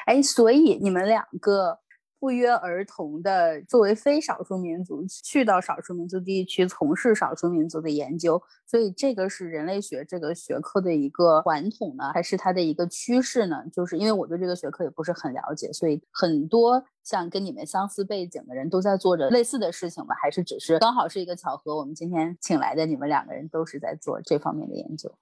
[0.05, 1.79] 哎，所以你们两个。
[2.19, 13.63] 不约而同的，作为非少数民族去到少数民族地区从事少数民族的研究，所以这个是人类学这个学科的一个传统呢，还是它的一个趋势呢？
[13.71, 20.15] 就是因为我对这个学科也不是很了解，所以很多像跟你们相似背景的人都在做着类似的事情吧？
[20.21, 21.75] 还是只是刚好是一个巧合？
[21.75, 25.13] 我们今天请来的你们两个人都是在做这方面的研究。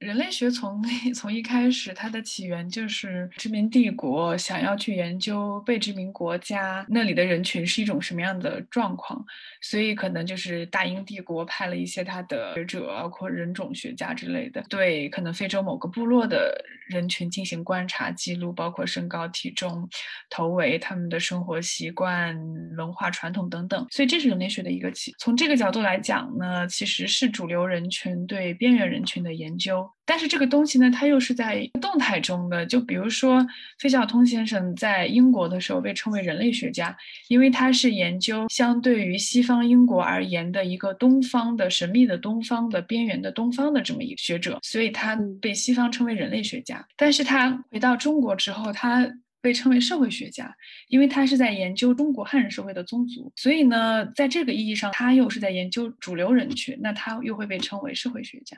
[0.00, 0.82] 人类学从
[1.14, 9.24] 从一开始，它的起源就是殖民帝国想要去研究被殖民国家那里的人群是一种什么样的状况，
[9.62, 19.88] 所以可能就是大英帝国派了一些他的学者，包括人种学家之类的，对可能非洲某个部落的人群进行观察记录，包括身高、体重、
[20.28, 22.36] 头围、他们的生活习惯、
[22.76, 23.86] 文化传统等等。
[23.90, 25.14] 所以这是人类学的一个起。
[25.18, 29.83] 从这个角度来讲呢，其实是主流人群对边缘人群的研究。
[30.06, 32.66] 但是这个东西呢，它又是在动态中的。
[32.66, 33.46] 就比如说，
[33.78, 36.94] 费孝通先生在英国的时候被称为人类学家，
[37.28, 46.86] 因为他是研究相对于西方英国而言的一个东方的神秘的东方的边缘的东方的这么一个学者，所以他被西方称为人类学家。
[46.96, 49.10] 但是他回到中国之后，他
[49.40, 50.54] 被称为社会学家，
[50.88, 53.32] 因为他是在研究中国汉人社会的宗族。
[53.36, 58.56] 所以呢，在这个意义上，他又是在研究主流人群，那他又会被称为社会学家。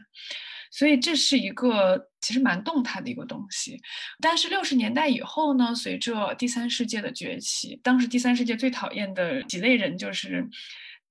[0.71, 3.81] 所以这是一个其实蛮动态的一个东西，
[4.21, 10.49] 但是六十年代以后呢，随着第三世界的崛起，当时第三世界最讨厌的几类人就是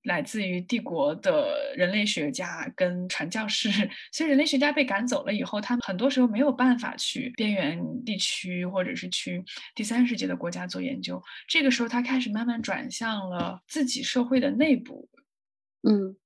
[0.04, 3.70] 来自于帝国的人类学家跟传教士。
[4.12, 9.42] 所以人类学家被赶走了以后，他们很多时候没有办法去边缘地区或者是去
[9.74, 11.20] 第三世界的国家做研究。
[11.48, 15.08] 这个时候，他开始慢慢转向了自己社会的内部，
[15.82, 16.16] 嗯。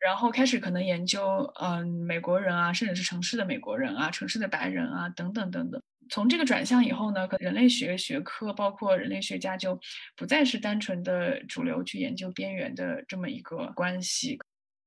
[0.00, 5.82] 然后开始可能研究，嗯，美国人啊，甚至是城市的美国人啊，城市的白人啊，等等等等。
[6.10, 9.78] 从这个转向以后呢，可人类学学科，包括人类学家，就
[10.16, 14.38] 不再是单纯的主流去研究边缘的这么一个关系，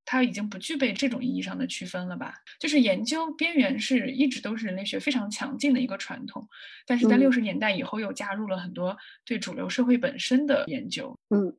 [0.04, 2.34] 它已经不具备这种意义上的区分了吧？
[2.58, 6.48] 就是研究边缘是一直都是人类学非常强劲的一个传统，
[6.86, 11.16] 但是在六十年代以后又加入了很多对主流社会本身的研究。
[11.28, 11.56] 嗯，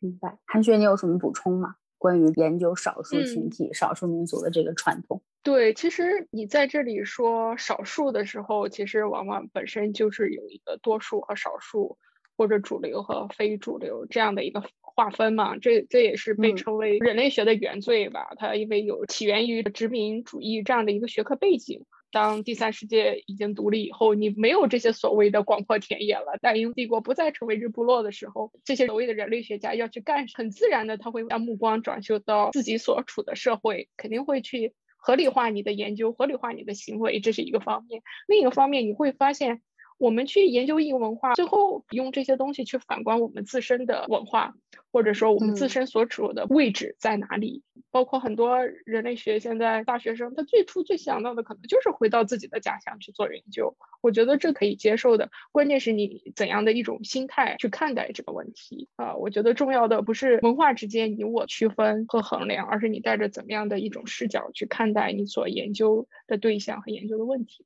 [0.00, 0.36] 明白。
[0.46, 1.76] 韩雪，你有什么补充吗？
[1.98, 11.96] 关于研究少数群体、少数民族的这个传统，对，其实你在这里说少数的时候，其实往往本身就是有一个多数和少数，
[12.36, 15.56] 或者主流和非主流这样的一个划分嘛。
[15.56, 18.34] 这这也是被称为人类学的原罪吧？
[18.36, 21.84] 它因为有起源于殖民主义这样的一个学科背景。
[22.16, 26.38] 当第三世界已经独立以后，你没有这些所谓的广阔田野了。
[26.40, 38.00] 大英帝国不再成为日不落的时候，这些所谓的人类学家要去干，很自然的他会让目光转修到自己所处的社会，肯定会去合理化你的研究，合理化你的行为，这是一个方面。
[38.26, 39.60] 另一个方面，你会发现。
[39.98, 44.54] 我们去研究异文化，最后用这些东西去反观我们自身的文化，
[44.92, 47.62] 或者说我们自身所处的位置在哪里。
[47.90, 53.74] 包括很多人类学现在大学生，他最初最想到的可能就是回到自己的家乡去做研究。
[54.02, 59.14] 我觉得这可以接受的，关键是你怎样的一种心态去看待这个问题啊？
[59.16, 67.64] 我觉得重要的不是文化之间你我区分和衡量，而是你带着怎么样的一种视角去看待你所研究的对象和研究的问题。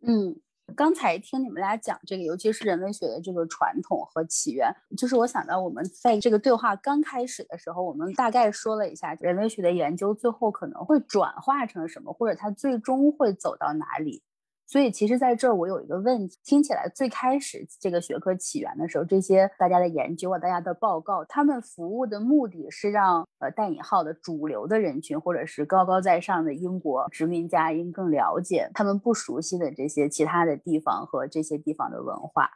[0.00, 0.40] 嗯。
[0.76, 14.22] 刚才听你们俩讲这个，尤其是人类学的这个传统和起源，就是我想到我们在这个对话刚开始的时候，我们大概说了一下人类学的研究最后可能会转化成什么，或者它最终会走到哪里。
[14.70, 32.50] 所以，其实在这儿我有一个问题，听起来最开始这个学科起源的时候，这些大家的研究啊，大家的报告，他们服务的目的是让呃带引号的主流的人群，或者是高高在上的英国殖民家，应更了解他们不熟悉的这些其他的地方和这些地方的文化。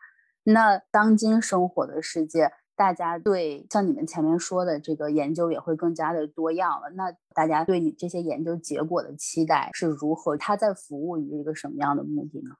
[0.44, 2.52] 那当今生活的世界。
[2.74, 6.90] 大家对像你们前面说的这个研究也会更加的多样了。
[6.94, 10.36] 那大家对你这些研究结果的期待是如何？
[10.36, 12.56] 它在服务于一个什么样的目的呢？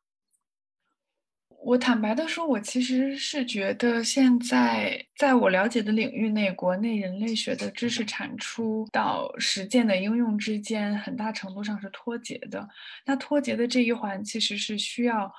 [1.65, 12.69] 我坦白的说，我其实是觉得现在在我了解的领域内，国内人类学的知识产出到实践的应用之间，很大程度上是脱节的。
[13.07, 15.33] 那脱节的这一环，其实是需要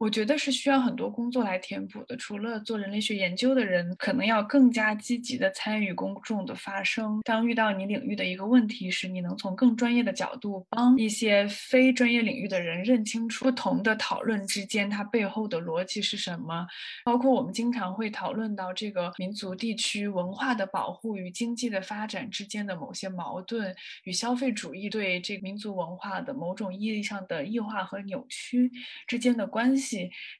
[0.00, 2.16] 我觉得是需要很多工作来填补的。
[2.16, 7.20] 除了做人类学研究的人，可能要更加积极的参与公众的发声。
[7.22, 16.66] 当遇到你领域的一个问题时，你能从更专业的角度帮一些非专业领域的人认清楚不同的讨论之间它背后的逻辑是什么。
[17.04, 28.72] 包括我们经常会讨论到这个民族地区文化的保护与经济的发展之间的某些矛盾，与消费主义对这个民族文化的某种意义上的异化和扭曲
[29.06, 29.89] 之间的关系。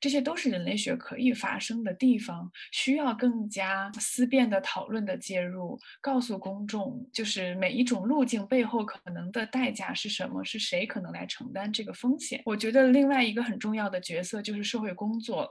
[0.01, 12.43] 这些都是人类学可以发生的地方，需要更加思辨的讨论的介入，告诉公众，就是每一种路径背后可能的代价是什么，是谁可能来承担这个风险。
[12.45, 15.51] 我觉得另外一个很重要的角色就是社会工作。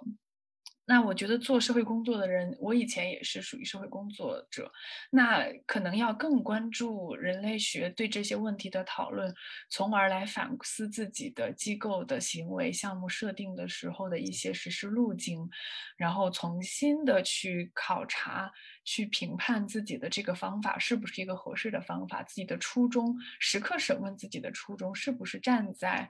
[0.89, 4.71] 那我觉得做社会工作的人，我以前也是属于社会工作者，
[5.11, 9.31] 那可能要更关注人类学对这些问题的讨论，
[9.69, 15.47] 从而来反思自己的机构的行为项目设定的时候的一些实施路径，
[15.95, 18.51] 然后重新的去考察、
[18.83, 26.09] 去评判自己的这个方法是不是一个合适的方法，自己的初衷，时刻审问自己的初衷是不是站在。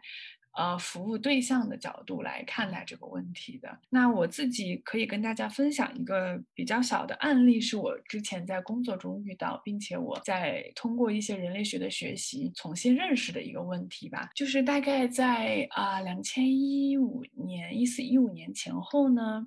[0.60, 3.80] 呃，服务对象的角度来看待这个问题的。
[3.90, 14.30] 那我自己可以跟大家分享一个比较小的案例，是我之前在工作中遇到，并且我在通过一些人类学的学习重新认识的一个问题吧。
[14.36, 19.46] 就是大概在啊两千一五年、一四一五年前后呢。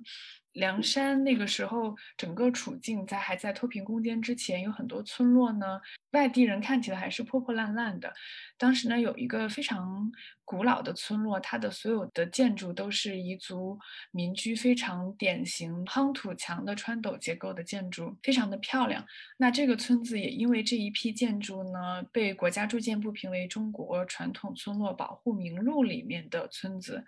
[0.53, 5.81] 凉山那个时候，整个处境在还在脱贫攻坚之前，有很多村落呢，
[6.11, 8.13] 外地人看起来还是破破烂烂的。
[8.57, 10.11] 当时呢，有一个非常
[10.45, 13.77] 古老的村落，它的所有的建筑都是彝族
[14.11, 19.03] 民居，非常典型夯土墙的穿斗结构的建筑，非常的漂亮。
[19.37, 27.03] 那这个村子也因为这一批建筑呢，被国家住建部评为中国传统村落保护名录里面的村子。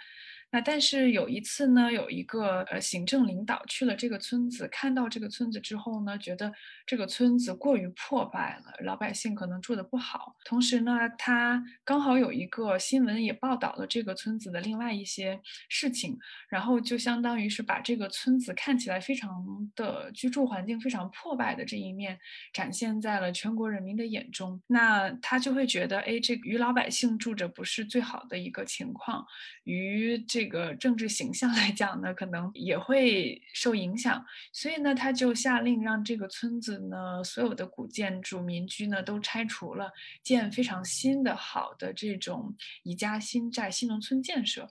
[0.52, 6.50] 那但是有一次呢，有一个呃行政领导去了这个村子，看到这个村子之后呢，觉得
[6.86, 10.34] 这个村子过于破败了，老百姓可能住的不好。
[10.46, 15.38] 同时呢，他刚好有一个新闻也报道了这个村子的另外一些
[15.68, 16.18] 事情，
[16.48, 19.44] 然后就相当于是把这个村子看起来非常
[19.76, 22.18] 的居住环境非常破败的这一面
[22.54, 24.62] 展现在了全国人民的眼中。
[24.68, 29.26] 那他就会觉得，哎，这与老百姓住着不是最好的一个情况，
[29.66, 30.45] 与这。
[30.46, 34.24] 这个政治形象来讲呢，可能也会受影响，
[34.54, 39.92] 所以呢，他就下令让这个村子呢，所有的古建筑、民居呢都拆除了，
[40.22, 44.70] 建非常新的、好的这种宜家新寨、新农村建设。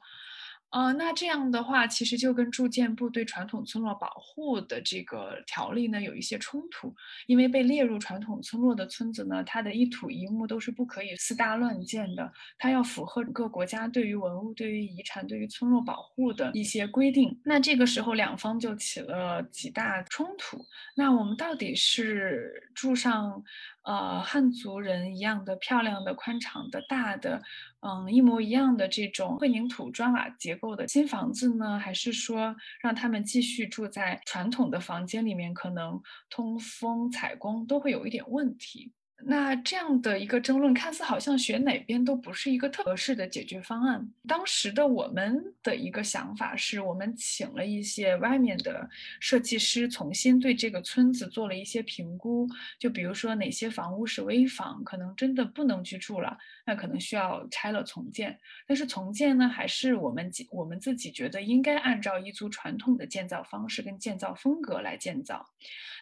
[0.74, 6.92] 呃，那这样的话，其实就跟住建部对传统村落保护的这个条例呢有一些冲突，
[7.28, 17.40] 因为被列入传统村落的村子呢，它的一土一木都是不可以私搭乱建的，它要符合各国家对于文物、对于遗产、对于村落保护的一些规定。
[17.44, 20.58] 那这个时候两方就起了几大冲突。
[20.96, 23.44] 那我们到底是住上？
[23.84, 27.42] 呃，汉族人一样的漂亮的、宽敞的、大的，
[27.80, 38.92] 嗯，一模一样的这种混凝土砖瓦结构的新房子呢，还是说让他们继续住在传统的房间里面，可能通风采光都会有一点问题？
[39.26, 44.06] 那这样的一个争论，看似好像选哪边都不是一个特合适的解决方案。
[44.28, 48.86] 当时的我们的一个想法是，我们请了一些外面的
[49.20, 52.46] 设计师，重新对这个村子做了一些评估。
[52.78, 56.36] 就比如说哪些房屋是危房，可能真的不能居住了，
[56.66, 58.38] 那可能需要拆了重建。
[58.66, 65.46] 但是重建呢，还是我们我们自己觉得应该按照彝族传统的建造方式跟建造风格来建造。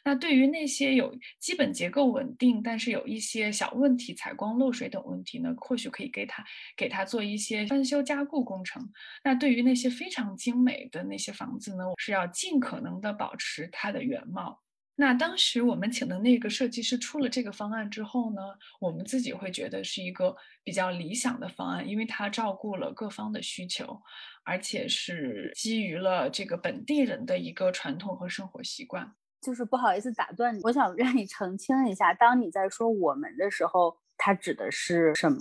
[0.05, 6.45] 那对于那些有基本结构稳定，但是有有一些小问题，采光漏水等问题呢，或许可以给他
[6.77, 8.89] 给他做一些翻修加固工程。
[9.25, 14.63] 那对于那些非常精美的那些房子呢，是要尽可能的保持它的原貌。
[14.95, 18.43] 那当时我们请的那个设计师出了这个方案之后呢，
[18.79, 24.01] 我们自己会觉得是一个比较理想的方案，因为它照顾了各方的需求，
[24.45, 29.13] 而且是基于了这个本地人的一个传统和生活习惯。
[29.43, 35.41] 就是不好意思打断你，我想让你澄清一下，当你在说我们的时候，它指的是什么？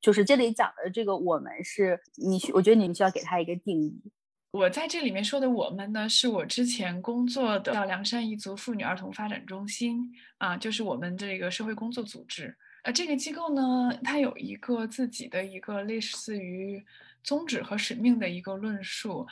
[0.00, 4.00] 就是这里讲的这个我们是你，我觉得你们需要给他一个定义。
[4.52, 12.54] 我在这里面说的我们呢，是我之前工作的叫凉山彝族妇女儿童发展中心啊，就是我们这个社会工作组织。
[12.82, 16.84] 呃，这个机构呢，它有一个自己的一个类似于
[17.22, 19.26] 宗旨和使命的一个论述。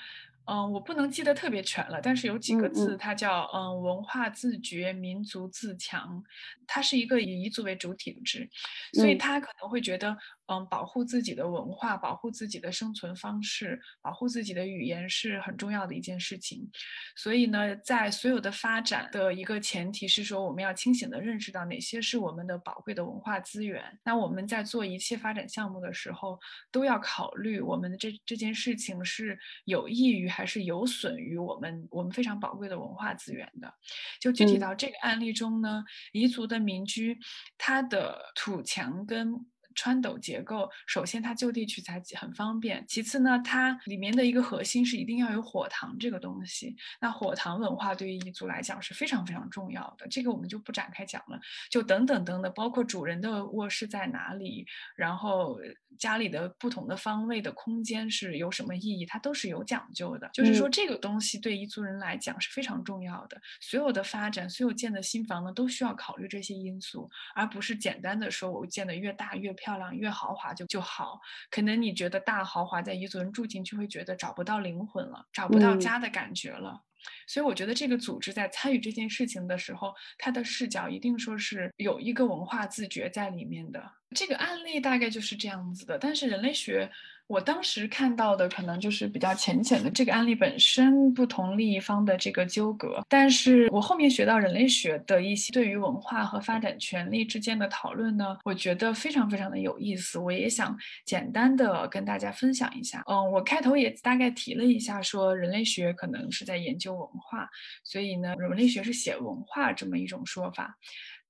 [0.51, 6.23] 嗯，我不能记得特别全了，但是有几个字，它叫嗯文化自觉、民族自强。
[6.67, 8.49] 它是一个以彝族为主体的制，
[8.95, 10.17] 所以他可能会觉得，
[10.49, 16.69] 嗯，保护自己的文化，保护自己的生存方式，保护自己的语言是很重要的一件事情。
[17.15, 23.85] 所以呢，在所有的发展的一个前提是说，我们要清醒的认识到哪些是我们的宝贵的文化资源。
[24.03, 26.41] 那我们在做一切发展项目的时候，
[26.73, 33.71] 都要考虑我们的这这件事情是有益于还是有损于我们我们非常宝贵的文化资源的。
[34.19, 35.85] 就具体到这个案例中呢，
[36.15, 37.19] 彝族的民居，
[37.59, 39.35] 它的土墙跟
[39.75, 46.77] 穿斗结构，首先它就地取材很方便，其次呢，它里面的一个核心是一定要有火塘这个东西。
[47.01, 51.41] 那火塘文化对于彝族来讲是非常非常重要的，这个我们就不展开讲了。
[51.71, 54.67] 就等等等等，包括主人的卧室在哪里，
[54.97, 55.59] 然后
[55.97, 60.29] 家里的不同的方位的空间是有什么意义，它都是有讲究的。
[60.33, 63.41] 就是说这个东西对彝族人来讲是非常重要的。
[63.61, 69.69] 所有的发展，所有建的新房呢，都需要考虑这些因素，而不是简单的说我建的越大越漂。
[69.69, 71.21] 漂亮越豪华就就好，
[71.51, 76.83] 可能你觉得大豪华在彝族人住进去会觉得找不到灵魂了，找不到家的感觉了。
[77.27, 83.98] 所以我觉得这个组织在参与这件事情的时候，他的视角一定说是有一个文化自觉在里面的。
[84.15, 86.91] 这个案例大概就是这样子的，但是人类学。
[87.29, 103.05] 我当时看到的可能就是比较浅浅的这个案例本身不同利益方的这个纠葛，但是我后面学到人类学的一些对于文化和发展权利之间的讨论呢，我觉得非常非常的有意思，我也想简单的跟大家分享一下。
[103.07, 107.47] 嗯，我开头也大概提了一下，说人类学可能是在研究文化，
[107.85, 110.79] 所以呢，人类学是写文化这么一种说法。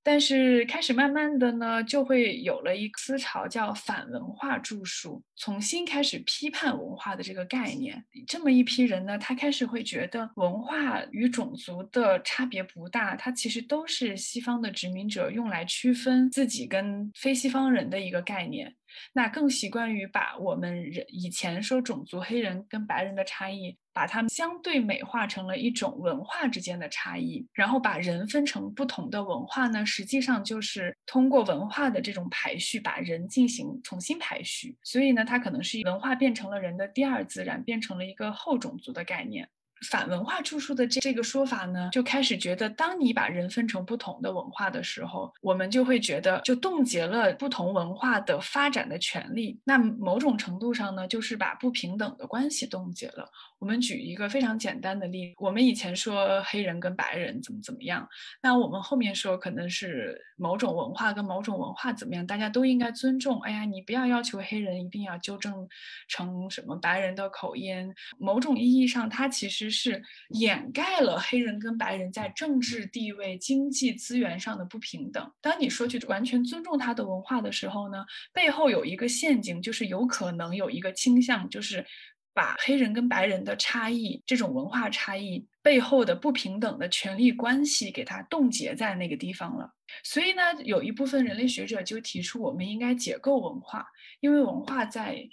[0.01, 8.03] 但是开始慢慢的呢，就会有了一个思潮，叫反文化著述，重新开始批判文化的这个概念。
[8.27, 18.75] 这么一批人呢，他开始会觉得文化与种族的差别不大，它其实都是西方的殖民者用来区分自己跟非西方人的一个概念。
[19.13, 34.77] 那更习惯于把我们人以前说种族黑人跟白人的差异，把他们相对美化成了一种文化之间的差异，然后把人分成不同的文化呢，实际上就是通过文化的这种排序，把人进行重新排序。
[34.83, 39.49] 所以呢，它可能是文化变成了人的第二自然，变成了一个后种族的概念。
[39.87, 49.59] 反文化著述的这这个说法呢，就开始觉得，当你把人分成不同的文化的时候，我们就会觉得就冻结了不同文化的发展的权利。
[49.63, 53.29] 那某种程度上呢，就是把不平等的关系冻结了。
[53.57, 58.07] 我们举一个非常简单的例子，我们以前说黑人跟白人怎么怎么样，
[58.41, 63.39] 那我们后面说可能是某种文化跟某种文化怎么样，大家都应该尊重。
[63.41, 65.67] 哎呀，你不要要求黑人一定要纠正
[66.07, 67.93] 成什么白人的口音。
[68.17, 69.68] 某种意义上，它其实。
[69.69, 75.31] 是掩盖了黑人跟白人在政治地位、经济资源上的不平等。
[75.41, 81.85] 当你说去完全尊重他的文化的时候呢，背后有一个陷阱，就是有可能有一个倾向，就是
[82.33, 89.73] 把黑人跟白人的差异、这种文化差异背后的不平等的权利关系给它冻结在那个地方了。
[90.03, 93.85] 所以呢，有一部分人类学者就提出，我们应该解构文化，
[94.19, 95.29] 因为文化在。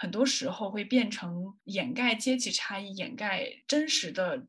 [0.00, 4.46] 很多时候会变成掩盖阶级差异、掩盖真实的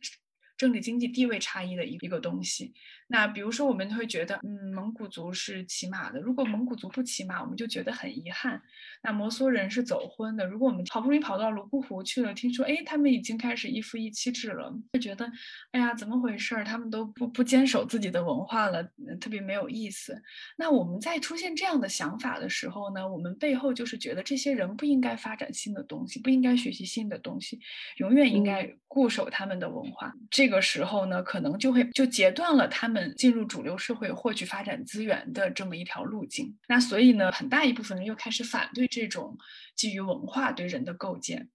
[0.56, 2.74] 政治经济地位差异的一一个东西。
[3.12, 6.20] 那比如说，我们会觉得，嗯，蒙古族是骑马的。
[6.22, 8.62] 如果蒙古族不骑马，我们就觉得很遗憾。
[9.03, 10.45] 那摩梭人是走婚的。
[10.45, 15.30] 如果我们好不容易跑到泸沽湖去了，听说，哎，他们已经开始一夫一妻制了，就觉得，
[15.72, 16.64] 哎呀，怎么回事儿？
[16.64, 18.82] 他们都不不坚守自己的文化了，
[19.20, 20.18] 特别没有意思。
[20.55, 27.59] 那我们在出现这样的想法的时候呢，我们背后就是觉得这些人不应该发展新的东西，不应该学习新的东西，
[27.97, 30.14] 永远应该固守他们的文化。
[30.30, 33.01] 这个时候呢，可能就会就截断了他们。
[33.10, 39.38] 进入主流社会获取发展资源的这么一条路径，那所以呢，很大一部分人又开始反对这种
[39.76, 41.49] 基于文化对人的构建。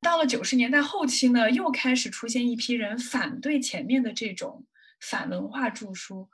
[0.00, 4.64] 到了九十年代后期呢，又开始出现一批人反对前面的这种
[5.00, 6.28] 反文化著书。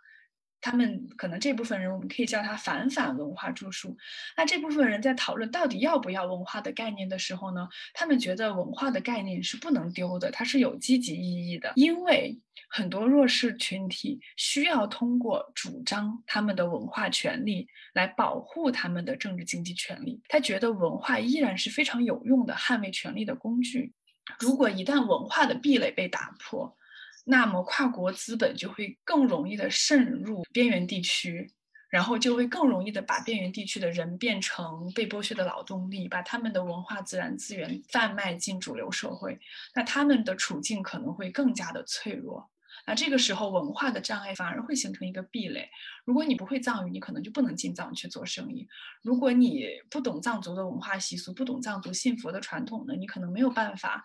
[0.59, 3.97] 他们可能这部分人，我们可以叫他反反文化著述。
[4.37, 20.21] 那这部分人在讨论到底要不要文化的概念的时候呢，他们觉得文化的概念是不能丢的，它是有积极意义的，因为很多弱势群体需要通过主张他们的文化权利来保护他们的政治经济权利。
[20.29, 23.93] 他觉得文化依然是非常有用的捍卫权利的工具。
[24.41, 26.77] 如果一旦文化的壁垒被打破，
[27.25, 31.53] 那么跨国资本就会更容易的渗入边缘地区，
[31.89, 39.39] 然后就会更容易的把边缘地区的人变成被剥削的劳动力，把他们的文化自然资源贩卖进主流社会，
[39.75, 42.51] 那他们的处境可能会更加的脆弱。
[42.87, 45.69] 那这个时候文化的障碍反而会形成一个壁垒。
[46.05, 48.67] 如果你不会藏语，你可能就不能进藏去做生意；
[49.03, 54.05] 如果你不懂藏族的文化习俗，不懂藏族信佛的传统呢，你可能没有办法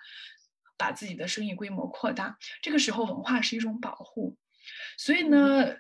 [0.77, 2.37] 把自己的生意规模扩大。
[2.61, 4.35] 这个时候文化是一种保护，
[4.97, 5.75] 所以呢。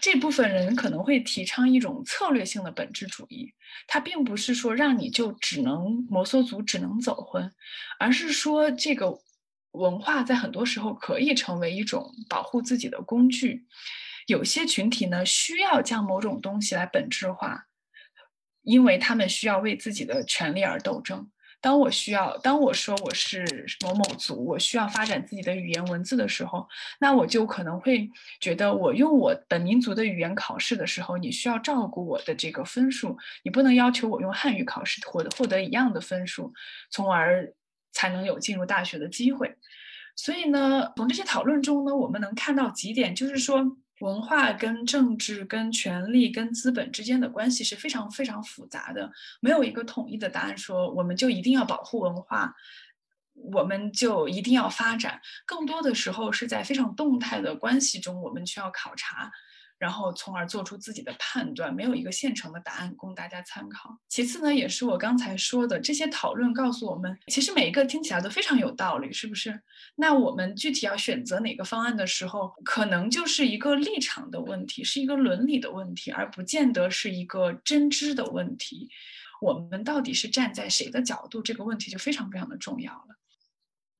[0.00, 3.52] 这部分人可能会提倡一种策略性的本质主义，
[3.88, 7.50] 它并不是说让你就只能摩梭族只能走婚，
[7.98, 9.18] 而是说这个
[9.72, 13.66] 文化在很多时候可以成为一种保护自己的工具。
[14.26, 17.66] 有些群体呢需要将某种东西来本质化，
[18.62, 21.30] 因为他们需要为自己的权利而斗争。
[21.60, 26.68] 当我需要，当我说我是某某族，我需要发展自己的语言文字的时候，
[27.00, 28.08] 那我就可能会
[28.38, 36.52] 觉得，我用我本民族的语言考试的时候，你需要照顾我的这个分数，你不能要求我用汉语考试获得获得一样的分数，
[36.92, 37.52] 从而
[37.92, 39.56] 才能有进入大学的机会。
[40.16, 43.76] 所以呢，从这些讨论中呢，我们能看到几点，就是说。
[44.00, 49.10] 文化跟政治、跟权力、跟资本之间的关系是非常非常复杂的，
[49.40, 52.54] 没有一个统一的答案，说我们就一定要保护文化，
[53.34, 55.20] 我们就一定要发展。
[55.44, 59.32] 更多的时候是在非常动态的关系中，我们需要考察。
[59.78, 63.96] 然后，从而做出自己的判断，没有一个现成的答案供大家参考。
[64.08, 69.62] 其次呢，也是我刚才说的，这些讨论告诉我们，其实每一个听起来都非常有道理，是不是？
[69.94, 78.90] 那我们具体要选择哪个方案的时候，可能就是一个立场的问题，是一个伦理的问题，而不见得是一个真知的问题。
[79.40, 83.16] 我们到底是站在谁的角度，这个问题就非常非常的重要了。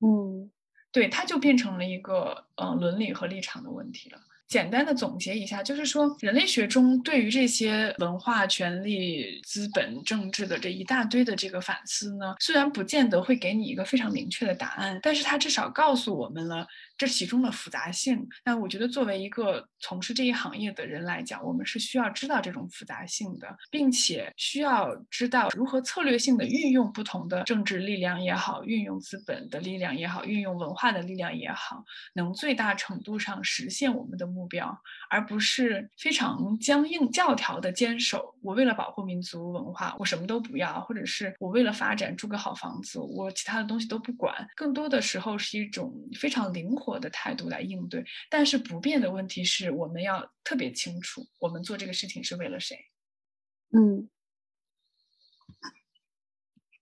[0.01, 0.51] 嗯，
[0.91, 4.19] 对，它就变成了一个呃伦理和立场的问题了。
[4.49, 16.67] 简单的总结一下，就是说，人类学中对于这些文化、权利、资本、政治的这一大堆的这个反思呢，虽然不见得会给你一个非常明确的答案，但是它至少告诉我们了。
[16.97, 34.77] 这其中的复杂性，那我觉得作为一个从事这一行业的人来讲，我们是需要知道这种复杂性的，并且需要知道如何策略性的运用不同的政治力量也好，运用资本的力量也好，运用文化的力量也好，能最大程度上实现我们的目标，
[35.09, 38.35] 而不是非常僵硬教条的坚守。
[38.41, 44.47] 我为了保护民族文化，我什么都不要，或者是我为了发展住个好房子，我其他的东西都不管。
[44.55, 46.99] 更多的时候是一种非常灵活。
[46.99, 52.77] 的态度来应对，但是不变的问题是我们要特别清楚，我们做这个事情是为了谁。
[53.71, 54.09] 嗯，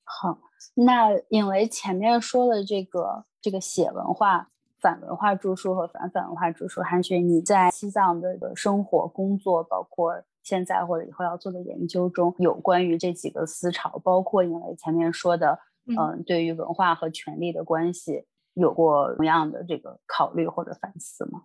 [0.03, 0.39] 好，
[0.75, 18.25] 那因为前面说的这个这个写文化、反文化著述和反反文化著述，韩雪，你在西藏的生活、工作，包括现在或者以后要做的研究中，有关于这几个思潮，包括因为前面说的，嗯，对于文化和权力的关系。
[18.59, 21.43] 有过同样的这个考虑或者反思吗？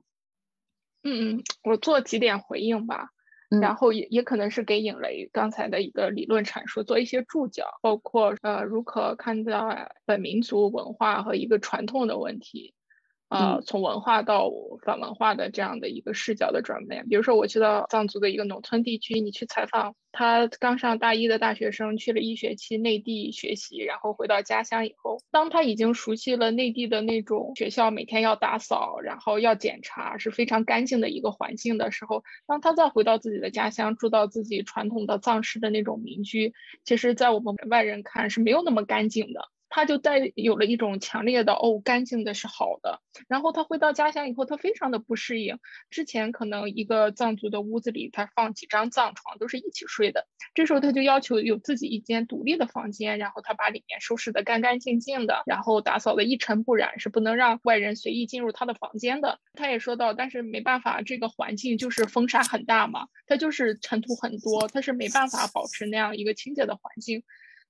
[1.04, 3.08] 嗯嗯，我做几点回应吧，
[3.60, 12.74] 然后也也可能是给影雷刚才的一个理论阐述做一些注脚，包括呃如何看待本民族文化和一个传统的问题。
[13.32, 14.50] 呃，从文化到
[14.84, 36.52] 反文化的这样的一个视角的转变，比如说，我去到藏族的一个农村地区，你去采访他刚上大一的大学生，去了一学期内地学习，然后回到家乡以后，当他已经熟悉了内地的那种学校每天要打扫，然后要检查，是非常干净的一个环境的时候，当他再回到自己的家乡，住到自己传统的藏式的那种民居，
[36.84, 39.48] 其实，在我们外人看是没有那么干净的。
[39.74, 43.00] 他就带有了一种强烈的哦，干净的是好的。
[43.26, 45.58] 然后他回到家乡以后，他非常的不适应。
[45.88, 50.26] 之前可能一个藏族的屋子里，他放几张藏床都是一起睡的。
[50.52, 59.38] 这时候他就要求有自己一间独立的房间，然后他把里面收拾的干干净净的，然后打扫的一尘不染，是不能让外人随意进入他的房间的。
[59.54, 67.22] 他也说到，但是没办法，这个环境就是风沙很大嘛，它就是尘土很多，他是没办法保持那样一个清洁的环境。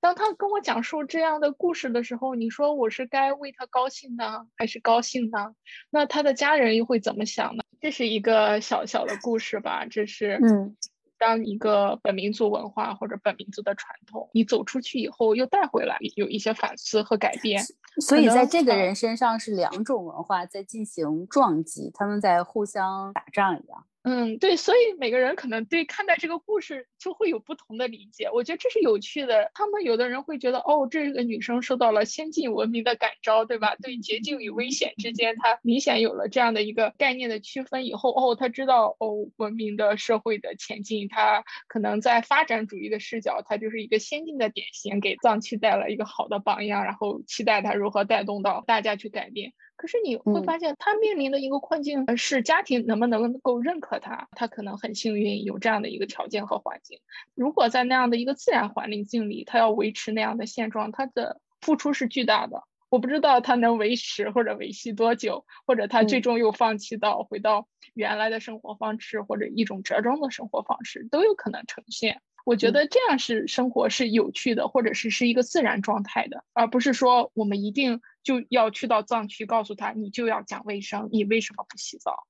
[0.03, 5.55] 当他跟我讲述这样的故事的时候，你说我是该为他高兴呢，还是高兴呢？
[5.91, 7.63] 那他的家人又会怎么想呢？
[7.81, 9.87] 这是一个小小的故事吧。
[9.89, 10.77] 这是，嗯，
[11.19, 17.63] 当一个本民族文化或者本民族的传统，你走出去以后又带回来，有一些反思和改变。
[18.03, 23.87] 所以在这个人身上是两种文化在进行撞击，他们在互相打仗一样。
[24.05, 28.29] 嗯，对，所以每个人可能对看待这个故事就会有不同的理解。
[28.33, 29.53] 我觉得这是有趣的。
[29.55, 33.77] 他们有的人会觉得，哦，这个女生受到了先进文明的感召，对吧？
[33.81, 37.87] 对捷径与危险之间，她明显有了这样的一个概念的区分。
[37.87, 49.53] 以后，哦，她知道，哦，文明的社会的前进，她可能在发展主义的视角，她就是一个先进的典型，给藏区带来一个好的榜样，然后期待她如何带动到大家去改变。
[49.83, 54.29] 可是你会发现，他面临的一个困境是家庭能不能够认可他？
[54.31, 57.01] 他可能很幸运有这样的一个条件和环境。
[57.35, 62.63] 如果在那样的一个自然环境里，他要维持那样的现状，他的付出是巨大的。
[62.91, 72.21] 我不知道他能维持或者维系多久，或者他最终又放弃到回到原来的生活方式，或者一种折中的生活方式都有可能呈现。
[72.45, 82.27] 我觉得这样是生活是有趣的，或者是是一个自然状态的，而不是说我们一定就要去到藏区告诉他你就要讲卫生，你为什么不洗澡？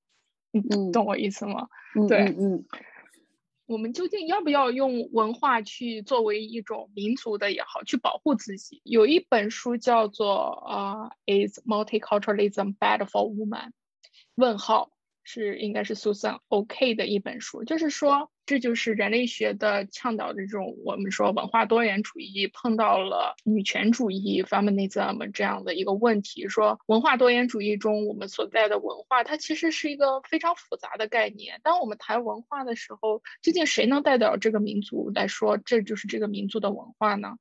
[0.53, 1.69] 嗯嗯，懂我意思吗？
[2.09, 2.65] 对，嗯。
[3.67, 8.83] 我们究竟要不要用文化去作为一种民族的也好，去保护自己？
[8.85, 13.69] 有一本书叫做《啊，Is Multiculturalism Bad for Women？》
[14.35, 14.91] 问号。
[15.25, 26.49] 是应该是 Susan OK 的一本书，就是说这就是人类学的倡导的这种我们说文化多元主义碰到了女权主义 feminism 这样的一个问题。
[26.49, 31.61] 说文化多元主义中我们所在的文化，它其实是一个非常复杂的概念。
[31.62, 37.37] 当我们谈文化的时候，究竟谁能代表这个民族来说这就是这个民族的文化呢？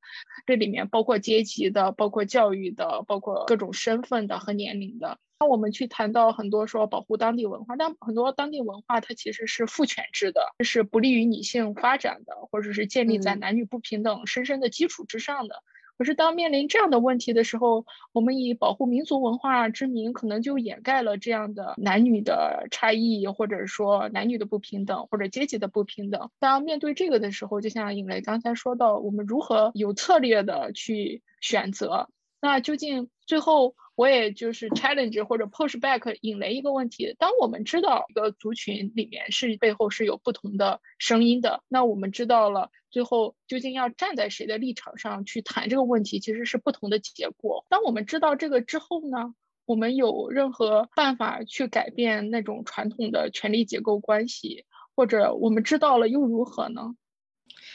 [0.46, 5.18] 这里面包括阶级的，包括教育的，包括各种身份的和年龄的。
[5.42, 15.64] 那我们去谈到很多说保护当地文化，但很多当地文化它其实是父权制的，是不利于女性发展的，或者是建立在男女不平等深深的基础之上的。
[15.98, 26.30] 可是当面临这样的问题的时候，我们以保护民族文化之名，可能就掩盖了这样的男女的差异，或者说男女的不平等，或者阶级的不平等。
[26.38, 32.10] 当面对这个的时候，就像尹雷刚才说到，我们如何有策略的去选择？
[32.40, 33.74] 那究竟最后？
[34.02, 37.16] 我也就是 challenge 或者 push back 引雷一个问题。
[37.20, 47.64] 当我们知道一个族群里面是背后是有不同的声音的，那我们知道了最后究竟要站在谁的立场上去谈这个问题，其实是不同的结果。
[47.70, 49.36] 当我们知道这个之后呢，
[49.68, 56.96] 我们有任何办法去改变那种传统的权力结构关系，或者我们知道了又如何呢？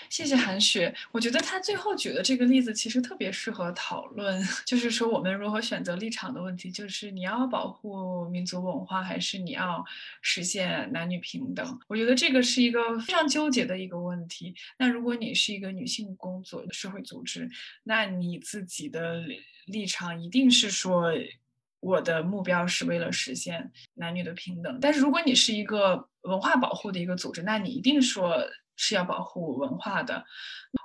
[0.08, 9.84] 谢谢韩雪，我觉得他最后举的这个例子其实特别适合讨论， 就是说我们如何选择立场的问题，就是你要保护民族文化，还是你要
[10.22, 11.78] 实现男女平等？
[11.88, 14.54] 我觉得这个是一个非常纠结的一个问题。
[14.78, 17.48] 那如果你是一个女性工作的社会组织，
[17.82, 19.24] 那你自己的
[19.66, 21.12] 立场一定是说，
[21.80, 24.78] 我的目标是为了实现男女的平等。
[24.80, 28.38] 但是如果你是一个文化保护的一个组织，那你一定说。
[28.76, 30.24] 是要保护文化的，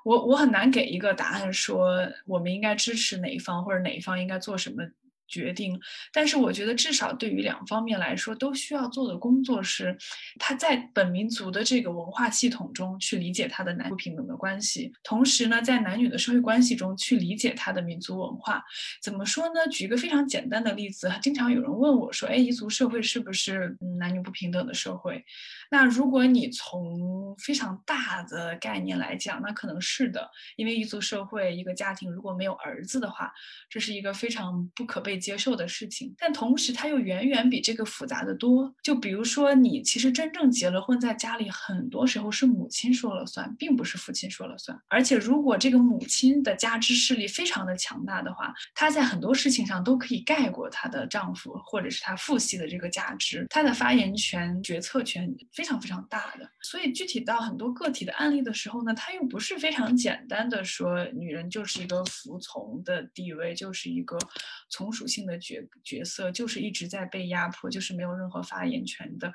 [0.03, 4.83] 我我很难给一个答案，说我们应该支持哪一方或者哪一方应该做什么。
[5.31, 5.79] 决定，
[6.11, 9.97] 但是我觉得至少对于两方面来说，都需要做的工作是，
[10.37, 18.61] 他在本民族的这个文化系统中去理解他的男女平等的关系，同时呢，在男女的社会关系中去理解他的民族文化。
[19.01, 19.65] 怎么说呢？
[19.71, 25.23] 举一个非常简单的例子，经常有人问我说：“哎，彝族社会是不是男女不平等的社会？”
[25.71, 33.31] 那如果你从非常大的概念来讲，那可能是的，因为彝族社会一个家庭如果没有儿子的话，
[33.69, 38.75] 这是一个非常不可被接受的事情，但同时它又远远比这个复杂的多。
[38.83, 44.77] 就比如说，你其实真正结了婚，在家里很多时候是母亲说了算，并不是父亲说了算。
[44.89, 56.49] 而且，如果这个母亲的家支势力非常的强大的话，她在很多事情上都可以盖过她的丈夫或者是她父系的这个价值，她的发言权、决策权非常非常大的。
[56.61, 64.17] 所以，具体到很多个体的案例的时候呢，它又不是非常简单的说，女人就是一个服从的地位，就是一个
[64.67, 65.05] 从属。
[65.11, 69.29] 性的角角色就是一直在被压迫，就是没有任何发言权的，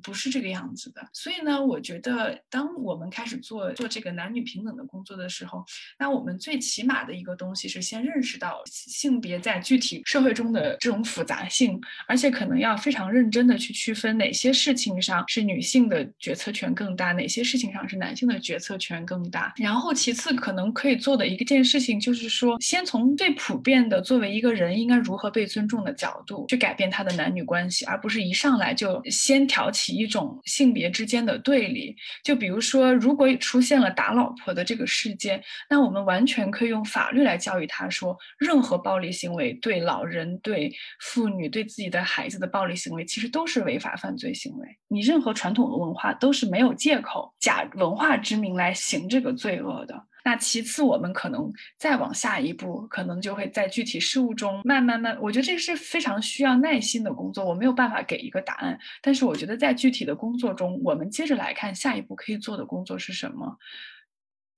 [0.00, 1.04] 不是这个样子的。
[1.12, 5.64] 所以呢，我觉得当我们开始做做这个男女平等的工作的时候，
[5.98, 19.52] 那我们最起码的一个东西是先认识到性别在具体社会中的这种复杂性，而且可能要非常认真的去区分哪些事情上是女性的决策权更大，哪些事情上是男性的决策权更大。
[19.56, 31.96] 然后其次可能可以做的一个件事情就是说，先从最普遍的作为一个人应该如何被尊重的角度去改变他的男女关系，而不是一上来就先挑起一种性别之间的对立。
[32.22, 44.68] 就比如说，如果出现了打老婆的这个事件，那我们完全可以用法律来教育他说，任何暴力行为对老人、对妇女、对自己的孩子的暴力行为，其实都是违法犯罪行为。
[44.88, 50.06] 你任何传统的文化都是没有借口假文化之名来行这个罪恶的。
[50.24, 55.16] 那其次，我们可能再往下一步，可能就会在具体事物中慢慢慢。
[55.22, 58.76] 我觉得这个是非常需要耐心的工作，我没有办法给一个答案。
[59.00, 63.56] 但是我觉得在具体的工作中，我们接着来看下一步可以做的工作是什么。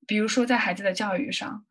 [0.07, 1.63] 比如说在孩子的教育上，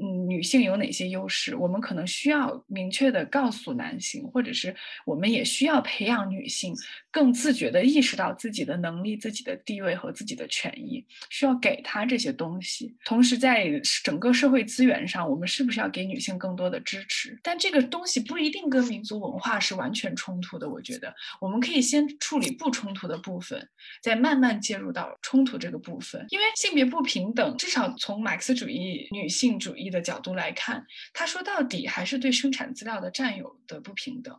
[0.00, 1.54] 嗯，女性有哪些优势？
[1.54, 4.74] 我们可能需要明确的告诉男性，或者是
[5.04, 6.74] 我们也需要培养女性
[7.14, 12.94] 更自觉的意识到自己的能力、自己的地位和自己的权益，需要给他这些东西。
[13.04, 17.38] 同时，在整个社会资源上，我们是不是要给女性更多的支持？
[17.40, 20.68] 但这个东西不一定跟民族文化是完全冲突的。
[20.68, 23.66] 我觉得我们可以先处理不冲突的部分，
[24.02, 26.26] 再慢慢介入到冲突这个部分。
[26.30, 29.84] 因为性别不平等，至少从马克思主义女性主义。
[29.94, 34.36] 的角度来看，他说到底还是对生产资料的占有的不平等，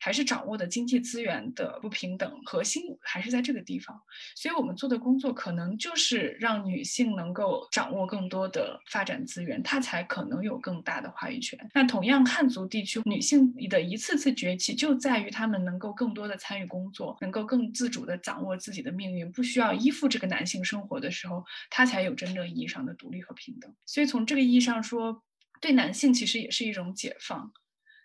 [0.00, 4.00] 还是掌握的经济资源的不平等，核心还是在这个地方。
[4.34, 11.58] 所以，我们做的工作可能就是让女性能够掌握更多的发展资源，她才可能有更大的话语权。
[11.74, 23.70] 那同样，汉族地区女性的一次次崛起，就在于她们能够更多的参与工作，能够更自主的掌握自己的命运，不需要依附这个男性生活的时候，她才有真正意义上的独立和平等。
[23.84, 25.22] 所以，从这个意义上说，
[25.60, 27.52] 对男性其实也是一种解放。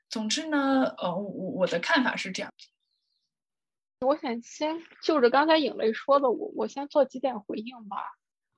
[0.10, 2.52] 总之呢，呃，我我的看法是这样。
[4.02, 7.98] 我想先就着刚才影雷说的，我我先做几点回应吧。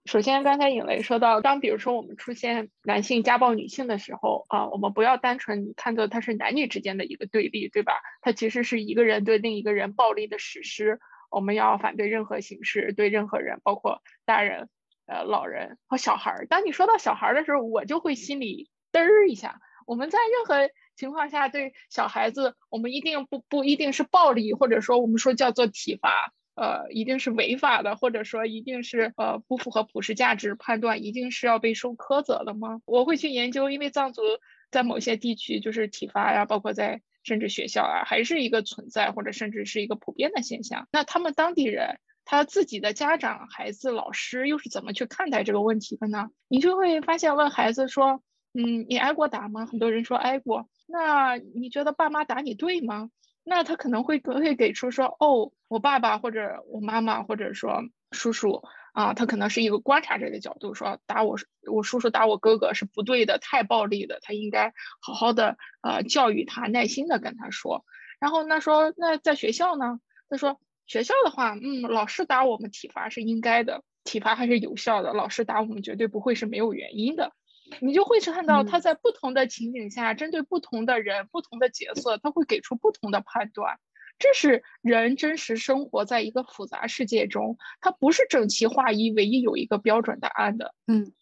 [0.05, 7.93] 首先，刚才影雷说到，当比如说我们出现男性家暴女性的时候啊，我们不要单纯看作它是男女之间的一个对立，对吧？
[8.21, 10.99] 它其实是一个人对另一个人暴力的实施。
[11.29, 14.69] 我们要反对任何形式，对任何人，包括大人、
[15.07, 16.47] 呃老人和小孩儿。
[16.47, 19.59] 当你说到小孩儿的时候，我就会心里嘚儿一下。
[19.85, 32.81] 我们在任何情况下对小孩子，我们一定不不一定是暴力，或者说我们说叫做体罚，呃，一定是违法的，或者说一定是呃不符合普世价值判断，一定是要被受苛责的吗？
[32.85, 34.23] 我会去研究，因为藏族
[34.71, 40.87] 在某些地区就是体罚呀，包括在甚至学校啊，还是一个存在，或者甚至是一个普遍的现象。
[40.91, 46.29] 那他们当地人，他自己的家长、孩子、老师又是怎么去看待这个问题的呢？
[46.47, 48.23] 你就会发现，问孩子说。
[48.57, 49.67] 嗯，你挨过打吗？
[49.67, 50.67] 很多人说挨过。
[50.87, 53.11] 那你觉得爸妈打你对吗？
[53.43, 61.37] 那他可能会会给出说，哦，我爸爸或者我妈妈或者说叔叔啊，他可能是一个观察者的角度说，打我
[61.71, 67.85] 我叔叔打我哥哥是不对的，太暴力的，他应该好好的呃教育他，耐心的跟他说。
[68.19, 69.99] 然后那说那在学校呢？
[70.29, 77.33] 他说学校的话，嗯，老师打我们体罚是应该的，体罚还是有效的，老师打我们绝对不会是没有原因的。
[77.81, 83.77] 你就会看到他在不同的情景下，针对不同的人、不同的角色，他会给出不同的判断。
[84.19, 90.73] 这是人真实生活在一个复杂世界中，它不是整齐划一、唯一有一个标准答案的。
[90.87, 91.13] 嗯，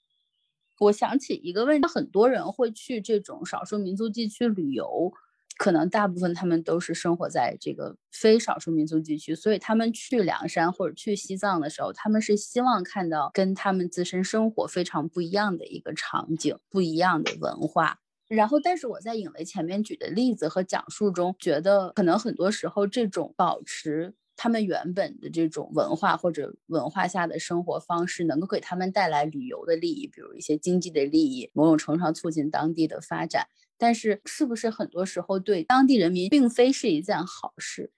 [0.79, 5.11] 我想起一个问题，很多人会去这种少数民族地区旅游。
[5.57, 17.99] 可能大部分他们都是生活在这个非少数民族地区，所以他们去凉山或者去西藏的时候，他们是希望看到跟他们自身生活非常不一样的一个场景，不一样的文化。
[18.27, 24.15] 然后，但是我在影雷前面举的例子和讲述中，觉得可能很多时候这种保持。
[24.37, 33.47] 他们原本的这种文化或者文化下的生活方式，能够给他们带来旅游的利益，比如一些经济的利益，某种程度上促进当地的发展。
[33.77, 37.91] 但是，是不是很多时候对当地人民并非是一件好事？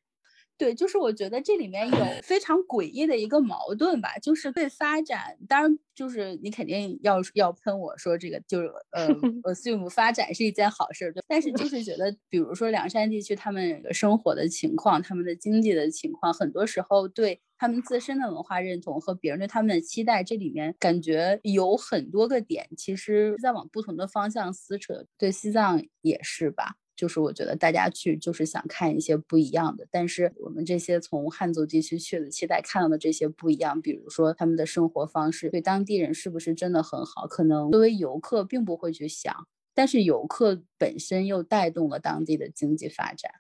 [0.59, 9.07] 对，就是我觉得这里面有 非常诡异的一个矛盾吧，就是对发展，当然就是你肯定要要喷我说这个就是呃，
[9.53, 26.75] assume 发展是一件好事，对，但是就 是觉得，比如说凉山地区他们生活的情况，他们的经济的情况，很多时候对他们自身的文化认同和别人对他们的期待，这里面感觉有很多个点，其实在往不同的方向撕扯，对西藏也是吧。
[26.95, 43.31] 就是我觉得大家去就是想看一些不一样的，但是我们这些从汉族地区去的，期待看到的这些不一样，比如说他们的生活方式对当地人是不是真的很好，可能作为游客并不会去想，但是游客本身又带动了当地的经济发展。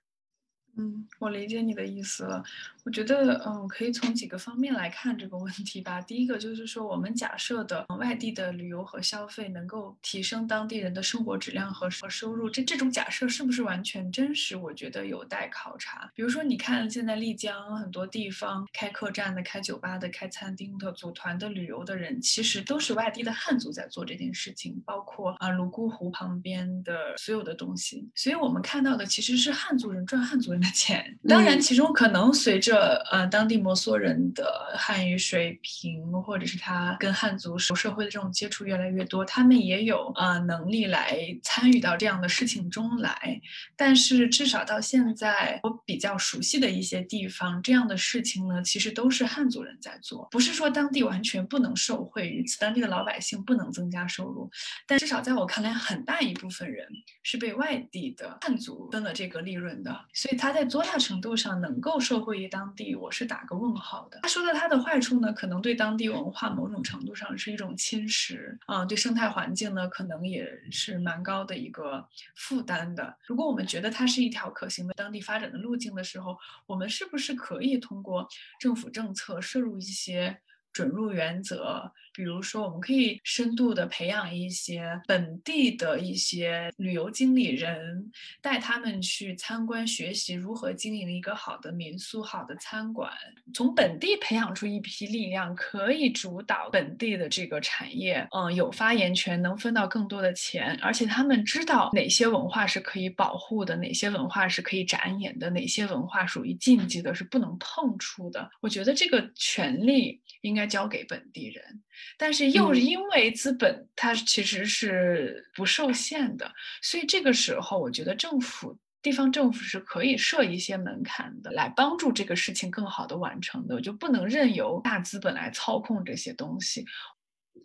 [0.77, 2.43] 嗯，我理解你的意思了。
[2.83, 5.99] 我觉得，嗯，可以从几个方面来看这个问题吧。
[5.99, 14.55] 第一个就是说，我们假设的外地的旅游和消费能够提升当地人的生活质量和和收入，这这种假设是不是完全真实？
[14.55, 16.09] 我觉得有待考察。
[16.15, 28.07] 比如说，你看现在丽江很多地方开客栈的、开酒吧的、开餐厅的、组团的旅游的人，其实都是外地的汉族在做这件事情，包括啊泸沽湖旁边的所有的东西。
[28.15, 31.17] 所以我们看到的其实是汉族人赚汉族人钱。
[31.27, 43.41] 当然，其中可能随着呃当地摩梭人的汉语水平，或者是他跟汉族社会的这种接触越来越多，他们也有呃能力来参与到这样的事情中来。
[43.75, 54.49] 但是至少到现在，我比较熟悉的一些地方，这样的事情呢，其实都是汉族人在做，不是说当地完全不能受惠于此，当地的老百姓不能增加收入，
[54.87, 56.87] 但至少在我看来，很大一部分人
[57.23, 64.21] 是被外地的汉族分了这个利润的，所以他在多大程度上能够受惠于当地，我是打个问号的。
[64.23, 72.03] 他说的他的坏处呢，可能对当地文化某种程度上是一种侵蚀啊，对生态环境呢，可能也是蛮高的一个
[72.33, 73.15] 负担的。
[73.27, 76.35] 如果我们觉得它是一条可行的当地发展的路径的时候，
[76.65, 78.27] 我们是不是可以通过
[78.59, 80.41] 政府政策摄入一些
[80.77, 81.91] 准入原则？
[82.13, 88.11] 比如说，我们可以深度的培养一些本地的一些旅游经理人，
[88.41, 93.11] 带他们去参观学习如何经营一个好的民宿、好的餐馆，
[93.53, 108.49] 从本地培养出一批力量，可以主导本地的这个产业，嗯，有发言权，能分到更多的钱，而且他们知道哪些文化是可以保护的，哪些文化是可以展演的，哪些文化属于禁忌的，是不能碰触的。
[108.59, 111.81] 我觉得这个权利应该交给本地人。
[112.17, 116.51] 但是又是因为资本它其实是不受限的，
[116.81, 126.85] 所以这个时候我觉得政府、地方政府是可以设一些门槛的，来帮助这个事情更好的完成的，就不能任由大资本来操控这些东西。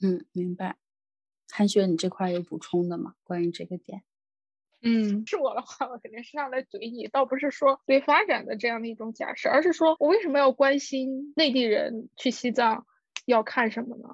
[0.00, 0.76] 嗯，明白。
[1.50, 3.14] 韩雪，你这块有补充的吗？
[3.22, 4.02] 关于这个点？
[4.84, 12.84] 嗯，是我的话，我肯定是上来怼你，倒不是说对发展的这样的一种假设，而是说我为什么要关心内地人去西藏
[13.24, 14.08] 要看什么呢？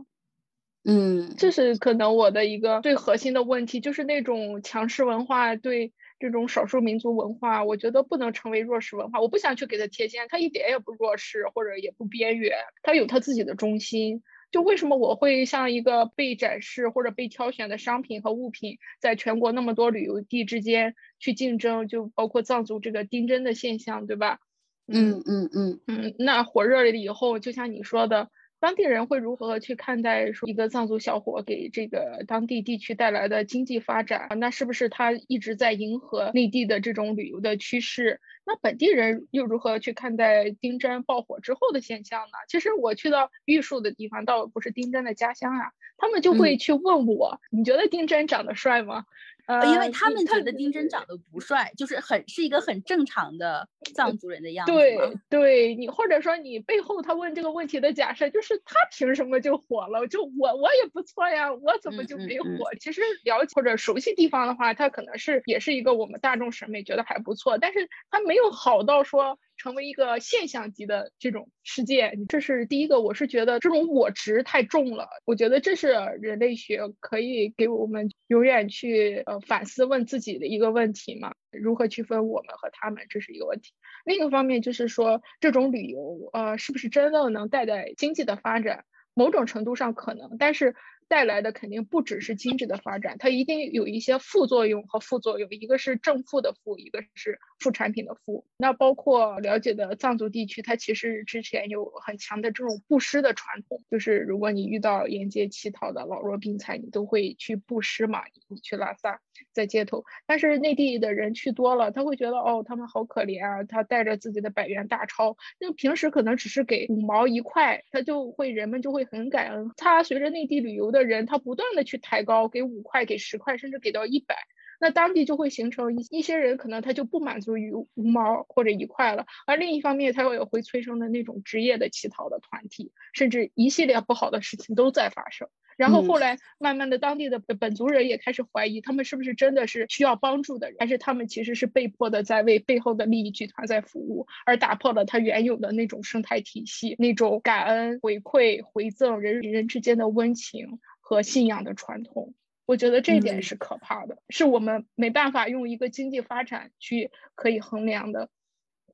[0.84, 9.20] 嗯，这是可能我的一个最核心的问题，就是那种强势文化对这种少数民族文化，我觉得不能成为弱势文化。
[9.20, 14.22] 我不想去给它贴现，它一点也不弱势，或者也不边缘，它有它自己的中心。
[14.50, 21.86] 就为什么我会像一个被展示或者被挑选的商品和物品，在全国那么多旅游地之间去竞争？
[21.86, 24.38] 就包括藏族这个丁真的现象，对吧？
[24.86, 28.30] 嗯嗯嗯嗯，那火热了以后，就像你说的。
[28.60, 34.28] 当地人会如何去看待说一个藏族小伙给这个当地地区带来的经济发展？
[34.38, 38.20] 那是不是他一直在迎合内地的这种旅游的趋势？
[38.48, 42.38] 那本地人又如何去看待丁真爆火之后的现象呢？
[42.48, 49.04] 其实我去到玉树的地方，倒不是丁真的家乡啊，他们就会去问我：你觉得丁真长得帅吗？
[49.46, 54.72] 呃，因为他们觉得丁真长得不帅，就是很是一个很正常的藏族人的样子。
[54.74, 54.98] 对，
[55.30, 60.06] 对你或者说你背后他问这个问题的假设，就是他凭什么就火了？
[60.06, 62.48] 就我我也不错呀，我怎么就没火？
[62.78, 69.38] 其实了解或者熟悉地方的话，他可能是也是一个我们大众审美觉得还不错，但是他没有好到说。
[69.60, 73.00] 成为一个现象级的这种世界，这是第一个。
[73.00, 75.88] 我是觉得这种我执太重了，我觉得这是
[76.20, 81.34] 人类学可以给我们永远去呃反思问自己的一个问题嘛？
[81.50, 83.72] 如何区分我们和他们，这是一个问题。
[84.04, 88.84] 另一个方面就是说，这种旅游呃是不是真的能带来经济的发展？
[89.12, 90.76] 某种程度上可能，但是。
[91.08, 98.44] 带来的肯定不只是经济的发展，它一定有一些副作用和副作用，一个是正负的负，一个是副产品的负。
[98.58, 109.20] 那包括了解的藏族地区，它其实之前有很强的这种布施的传统，就是如果你遇到沿街乞讨的老弱病残，你都会去布施嘛，你去拉萨。
[109.52, 113.62] 在街头，但是内地的人去多了，他会觉得哦，他们好可怜啊。
[113.62, 119.70] 他带着自己的百元大钞，那平时可能只是给五毛一块，他就会人们就会很感恩。
[119.76, 124.36] 他随着内地旅游的人，他不断的去抬高，给五块，给十块，甚至给到一百，
[124.78, 129.26] 那当地就会形成一一些人可能他就不满足于五毛或者一块了。
[129.46, 135.48] 而另一方面，他也会催生的那种职业的乞讨的团体，甚至一系列不好的事情都在发生。
[135.76, 152.34] 然后后来慢慢的，当地的本族人也开始怀疑，他们是不是真的是需要帮助的人，还是他们其实是被迫的在为背后的利益集团在服务，而打破了他原有的那种生态体系，那种感恩回馈回赠人与人之间的温情和信仰的传统。
[152.68, 158.28] 我觉得这一点是可怕的，是我们没办法用一个经济发展去可以衡量的。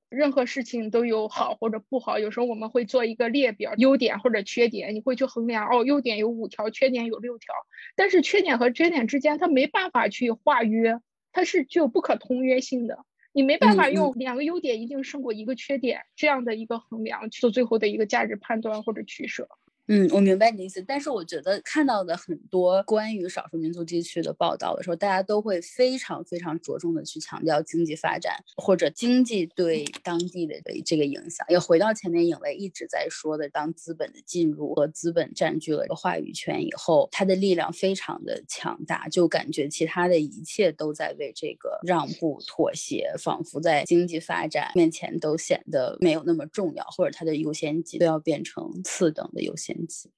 [0.08, 5.66] 任何事情都有好或者不好，有时候我们会做一个列表，优点或者缺点，你会去衡量。
[5.68, 7.52] 哦，优点有五条，缺点有六条，
[7.96, 11.00] 但是缺点和缺点之间，它没办法去化约，
[11.32, 13.04] 它是具有不可通约性的。
[13.32, 19.48] 你没办法用两个优点一定胜过一个缺点这样的一个衡量去，做最后的一个价值判断或者取舍。
[19.86, 30.54] 嗯，我明白你的意思，但是我觉得看到的很多关于少数民族地区的报道的时候，大家都会非常非常着重的去强调经济发展或者经济对当地的
[30.86, 31.46] 这个影响。
[31.50, 49.73] 也回到前面影卫一直在说的，当资本的进入和资本占据了话语权以后，它的力量非常的强大，就感觉其他的一切都在为这个让步妥协，仿佛在经济发展面前都显得没有那么重要，或者它的优先级都要变成次等的优先。
[49.74, 50.10] 天气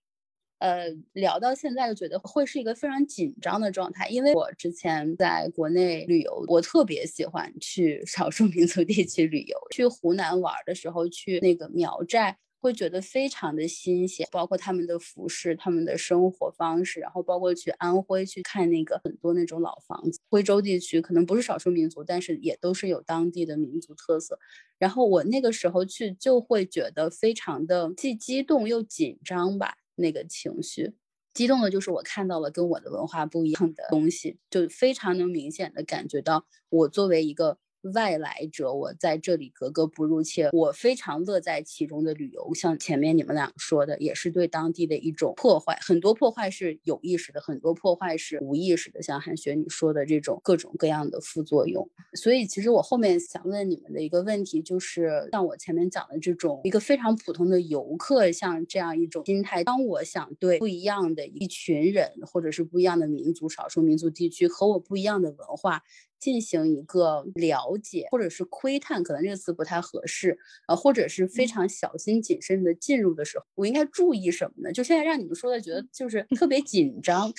[0.59, 9.57] 呃，聊到现在就觉得会是一个非常紧张的状态，因为我之前在国内旅游，我特别喜欢去少数民族地区旅游。
[9.71, 20.19] 去湖南玩的时候，去那个苗寨，会觉得非常的新鲜，包括他们的服饰、他们的生活方式，然后包括去安徽去看那个很多那种老房子。
[20.29, 24.41] 徽州地区可能不是少数民族，但是也都是有当地的民族特色。
[24.79, 30.95] 然后我那个时候去就会觉得非常的既激动又紧张吧，那个情绪，
[31.33, 37.59] 激动的就是我看到了跟我的文化不一样的东西，就非常能明显的感觉到我作为一个。
[37.93, 42.53] 外来者，我在这里格格不入，且我非常乐在其中的旅游。
[42.55, 45.79] 像前面你们俩说的，也是对当地的一种破坏。
[45.81, 49.03] 很多破坏是有意识的，很多破坏是无意识的。
[49.03, 51.89] 像韩雪你说的这种各种各样的副作用。
[52.15, 65.83] 所以，其实我后面想问你们的一个问题，就是像我前面讲的这种一个非常普通的游客，像这样一种心态，当我想对不一样的一群人，或者是不一样的民族、少数民族地区和我不一样的文化。
[66.19, 70.39] 进行一个了解，或者是窥探，可能这个词不太合适，
[70.69, 74.73] 呃，或者是非常小心谨慎的进入的时候，我应该注意什么呢？
[74.73, 77.33] 就现在让你们说的，觉得就是特别紧张，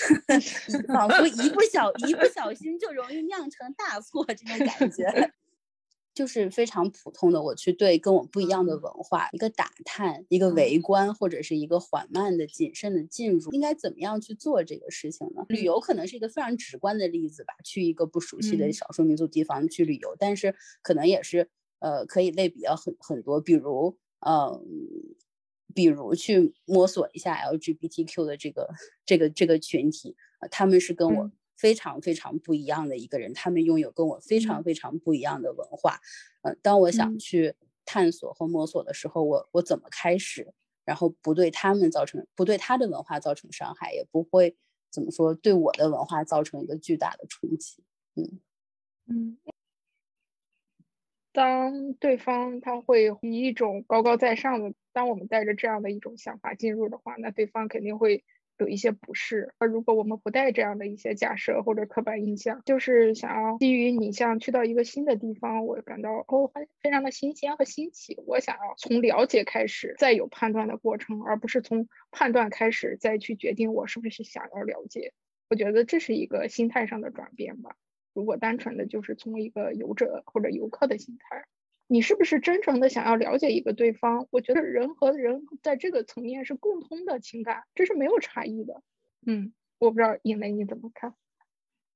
[0.87, 5.31] 仿佛一不小一不小心就容易酿成大错这种感觉。
[6.17, 15.45] 就是非常普通的，我去对跟我不一样的文化一个打探，一个围观，或者是一个缓慢的、谨慎的进入，应该怎么样去做这个事情呢？
[15.49, 23.95] 旅游可能是一个非常直观的例子吧，去一个不熟悉的少数民族地方去旅游，但是可能也是呃可以类比到很很多，比如
[24.25, 24.59] 嗯，
[25.75, 28.69] 比如去摸索一下 LGBTQ 的这个
[29.05, 30.15] 这个这个群体，
[30.49, 31.31] 他们是跟我。
[31.57, 35.99] 非常非常不一样的一个人，他们拥有跟我非常非常不一样的文化。
[36.43, 40.53] 呃，当我想去探索和摸索的时候，我我怎么开始？
[40.85, 44.55] 然后不对他们造成，不对他的文化造成伤害，也不会
[44.89, 47.83] 怎么说对我的文化造成一个巨大的冲击。
[48.15, 48.39] 嗯
[49.07, 49.37] 嗯，
[51.33, 58.23] 当对方他会以一种高高在上的，当我们带着这样的一种想法进入的话，那对方肯定会。
[58.57, 66.51] 有一些不适，而如果我们不带这样的一些假设或者刻板印象，就是想要基于你像去到一个新的地方，我感到哦，
[66.81, 75.13] 非常的新鲜和新奇，我想要从了解开始，再有判断的过程，而不是从判断开始再去决定我是不是想要了解。
[75.49, 77.75] 我觉得这是一个心态上的转变吧。
[78.13, 81.45] 如果单纯的就是从一个游者或者游客的心态。
[81.87, 84.27] 你是不是真诚的想要了解一个对方？
[84.29, 88.81] 我觉得人和人在这个层面是共通的情感，这是没有差异的。
[89.25, 91.13] 嗯，我不知道尹雷你怎么看？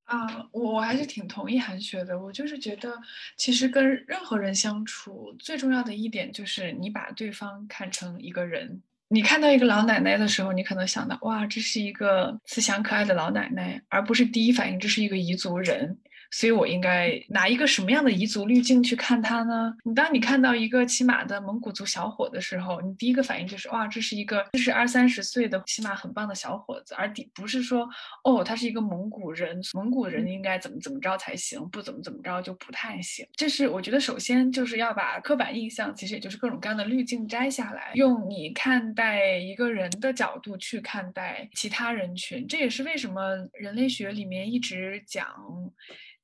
[0.05, 2.21] 啊，我我还是挺同意韩雪的。
[2.21, 2.99] 我就是觉得，
[3.37, 8.81] 其实跟任何人相处，最重要的一点就是你把对方看成一个人。
[9.09, 15.97] 你看到一个老奶奶的时候，你可能想到，哇，这是一个慈祥可爱的老奶奶，而不是第一反应这是一个彝族人。
[16.31, 19.75] 所以我应该拿一个什么样的彝族滤镜去看他呢？
[19.83, 27.87] 你当你看到一个骑马的蒙古族小伙的时候，你第一个反应就是哇，这是一个就是二三十岁的骑马很棒的小伙子，而底不是说
[28.23, 33.27] 哦，他是一个蒙古人，蒙古人应该怎么怎么着才行，不怎么怎么着就不太行。
[33.35, 42.47] 这是我觉得首先就是要把刻板印象，其实也就是各种各样的滤镜摘下来，用你看待一个人的角度去看待其他人群。
[42.47, 45.27] 这也是为什么人类学里面一直讲。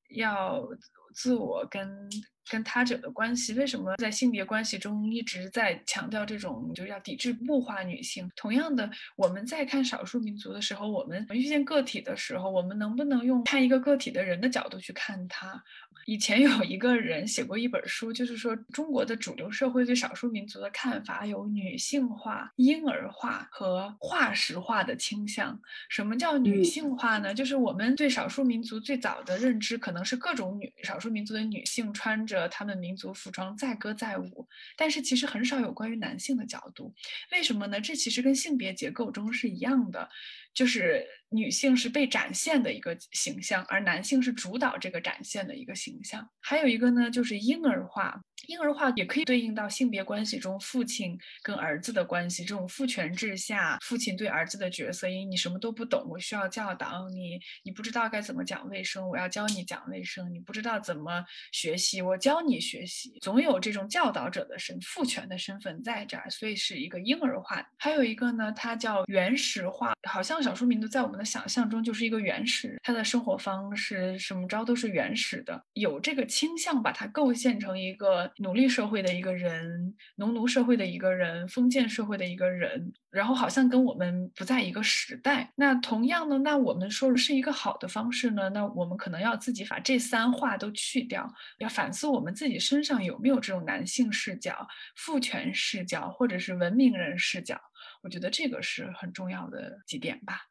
[0.10, 0.68] 要
[1.14, 2.10] 自我跟。
[2.50, 8.32] 跟他者的关系，为什么在性别关系中一直在强调这种就是要抵制物化女性？
[8.38, 15.62] 同样的，我们在看少数民族的时候，我们遇见个体的时候，我们能不能用看一个个体的人的角度去看他？
[16.08, 25.60] 以前有一个人写过一本书，就是说中国的主流社会对少数民族的看法有女性化、婴儿化和化石化的倾向。
[25.90, 27.34] 什么叫女性化呢？
[27.34, 32.48] 就是我们对少数民族最早的认知可能是各种女少数民族的女性穿着。
[32.48, 34.48] 他们民族服装载歌载舞，
[34.78, 36.94] 但是其实很少有关于男性的角度。
[37.34, 37.82] 为什么呢？
[37.82, 40.08] 这其实跟性别结构中是一样的。
[40.54, 46.28] 就是女性是被展现的一个形象，而男性是主导这个展现的一个形象。
[46.42, 48.20] 还有一个呢，就是婴儿化。
[48.46, 67.68] 婴儿化也可以对应到性别关系中父亲跟儿子的关系，这种父权制下，父亲对儿子的角色，因为你什么都不懂，我需要教导你，你不知道该怎么讲卫生，我要教你讲卫生，你不知道怎么学习，我教你学习，总有这种教导者的身父权的身份在这儿，所以是一个婴儿化。
[67.78, 78.32] 还有一个呢，它叫原始化，好像少数民族在我们我的想象中就是一个原始，他的生活方式什么着都是原始的，有这个倾向把它构建成一个。
[78.38, 85.52] 奴隶社会的一个人，农奴社会的一个人，封建社会的一个人，然后好像跟我们不在一个时代。
[85.56, 88.48] 那同样呢，那我们说是一个好的方式呢？
[88.52, 91.28] 那我们可能要自己把这三话都去掉，
[91.58, 97.60] 要反思我们自己身上有没有这种男性视角、父权视角，或者是文明人视角。
[98.04, 100.42] 我觉得这个是很重要的几点吧。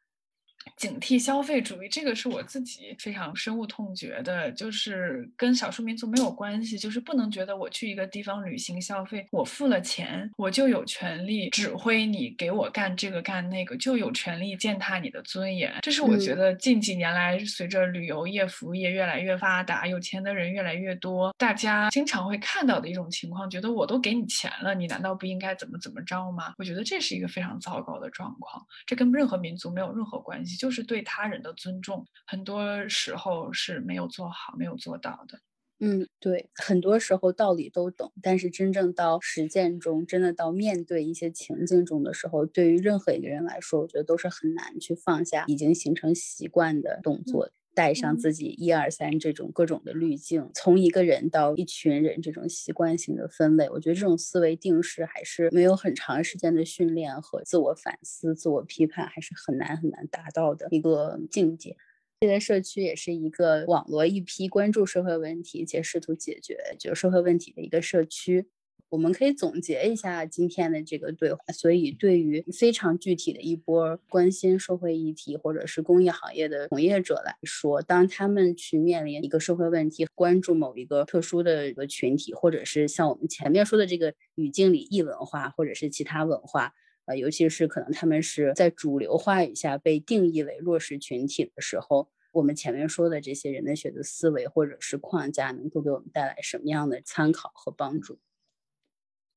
[0.75, 15.73] 警惕消费主义，这个是我自己非常深恶痛绝的，就是跟少数民族没有关系，就是不能觉得我去一个地方旅行消费，我付了钱，我就有权利指挥你给我干这个干那个，就有权利践踏你的尊严。
[15.81, 26.53] 这是我觉得近几年来随着旅游业、服务业越来越发达，有钱的人越来越多，大家经常会看到的一种情况，觉得我都给你钱了，你难道不应该怎么怎么着吗？
[26.57, 30.56] 我觉得这是一个非常糟糕的状况，这跟任何民族没有任何关系。
[30.57, 35.39] 就是对他人的尊重，很多时候是没有做好、没有做到的。
[35.79, 47.51] 嗯，对，很多时候道理都懂，但是真正到实践中，真的到面对一些情境中的时候，对于任何一个人来说，我觉得都是很难去放下已经形成习惯的动作。
[47.77, 61.77] 带上自己一二三这种各种的滤镜，从一个人到一群人这种习惯性的分类，我觉得这种思维定式还是没有很长时间的训练和自我反思、自我批判，还是很难很难达到的一个境界。
[62.21, 68.47] 现在社区也是一个网罗一批关注社会问题且试图解决就社会问题的一个社区。
[68.89, 71.39] 我们可以总结一下今天的这个对话。
[71.53, 86.73] 所以，对于非常具体的一波关心社会议题或者是公益行业的从业者来说，当他们去面临一个社会问题，关注某一个特殊的一个群体，或者是像我们前面说的这个语境里异文化或者是其他文化，
[87.05, 98.17] 呃，尤其是可能他们是在主流话语下被定义为弱势群体的时候，我们前面说的这些人类学的思维或者是框架，能够给我们带来什么样的参考和帮助？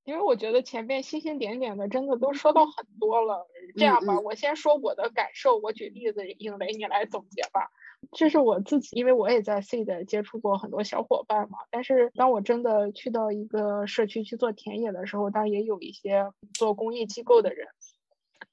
[0.05, 3.47] 因为我觉得前面星星点点的真的都说到很多了，
[3.77, 7.71] 这样吧，我先说我的感受，我举例子，应雷你来总结吧。
[8.13, 11.59] 这是我自己，因为我也在 C 的接触过很多小伙伴嘛。
[11.71, 17.69] 但是当我真的去到一个社区去做田野的时候，当然也有一些做公益机构的人，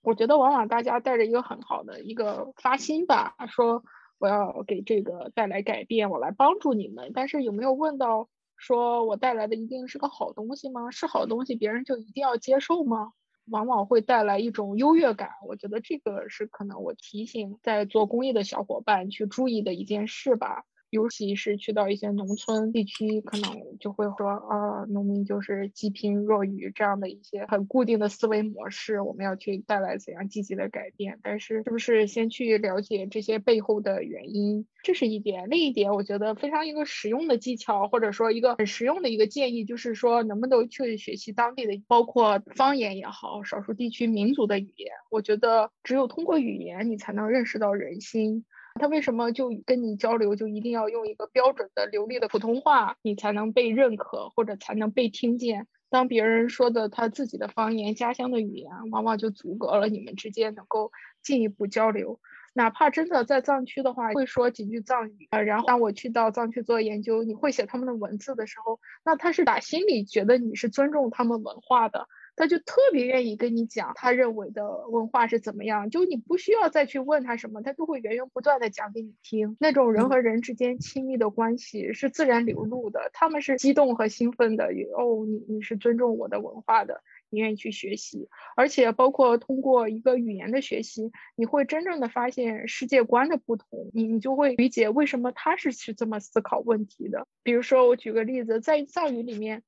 [0.04, 3.84] 我觉得往往大家带着一个很好的一个发心吧，说
[4.20, 7.14] 我要给这个带来改变，我来帮助你们。
[7.16, 8.28] 但是有没有问到？
[8.58, 10.92] 说我带来的一定是个好东西吗？
[10.92, 13.14] 是好东西，别人就一定要接受吗？
[13.50, 15.30] 往往会带来一种优越感。
[15.48, 20.66] 我觉得这个是可能我提醒在做公益的小伙伴去注意的一件事吧。
[20.90, 31.20] 尤其是去到一些农村地区，可能就会说啊，农民就是积贫弱愚这样的一些很固定的思维模式，我们要去带来怎样积极的改变？
[31.22, 34.66] 但是，是不是先去了解这些背后的原因？
[34.84, 35.50] 这是一点。
[35.50, 44.92] 另一点，我觉得非常一个实用的技巧，或者说一个很实用的一个建议，就是说，能不能去学习当地的，包括方言也好，少数地区民族的语言？
[45.12, 48.46] 我觉得，只有通过语言，你才能认识到人心。
[48.78, 55.68] 他为什么就跟你交流就一定要用一个标准的流利的普通话，你才能被认可或者才能被听见？
[55.90, 60.92] 当别人说的他自己的方言、家乡的语言，往往就阻隔了你们之间能够
[61.24, 62.20] 进一步交流。
[62.54, 72.08] 哪怕真的在藏区的话，会说几句藏语，呃，然后当我去到藏区做研究，你会写他们的文字的时候，那他是打心里觉得你是尊重他们文化的。
[72.38, 79.58] 他就特别愿意跟你讲他认为的文化是怎么样，就你不需要再去问他什么，他都会源源不断的讲给你听。
[79.60, 84.66] 那种人和人之间亲密的关系是自然流露的，他们是激动和兴奋的。
[84.96, 87.02] 哦，你你是尊重我的文化的，
[87.32, 97.26] 你愿意去学习，而且包括通过一个语言的学习，你会真正的发现世界观的不同，你你就会理解为什么他是去这么思考问题的。
[97.42, 99.64] 比如说，我举个例子，在藏语里面。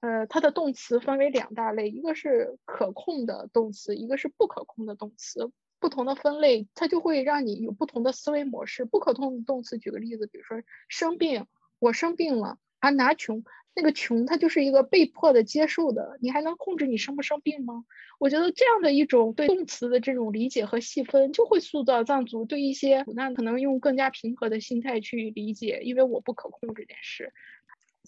[0.00, 5.50] 呃，它的动词分为两大类，一个是可控的动词，一个是不可控的动词。
[5.80, 8.84] 不同的分类，它就会让你有不同的思维模式。
[8.84, 11.46] 不可控的动词，举个例子，比如说生病，
[11.78, 13.44] 我生病了，还拿穷，
[13.76, 17.84] 那个穷它就是一个被迫的接受的，你还能控制你生不生病吗？
[18.18, 27.32] 我觉得这样的一种对动词的这种理解和细分，就会塑造藏族对一些苦难可能用更加平和的心态去理解，因为我不可控这件事。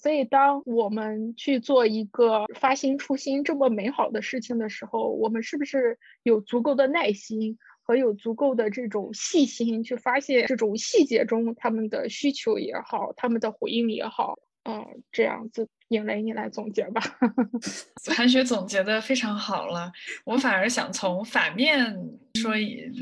[0.02, 15.68] 所以，当我们去做一个发心初心这么美好的事情的时候，我们是不是有足够的耐心和有足够的这种细心去发现这种细节中他们的需求也好，他们的回应也好，嗯，这样子。
[15.90, 17.02] 引雷，你来总结吧。
[18.16, 19.92] 韩雪总结的非常好了，
[20.24, 21.96] 我反而想从反面
[22.36, 22.54] 说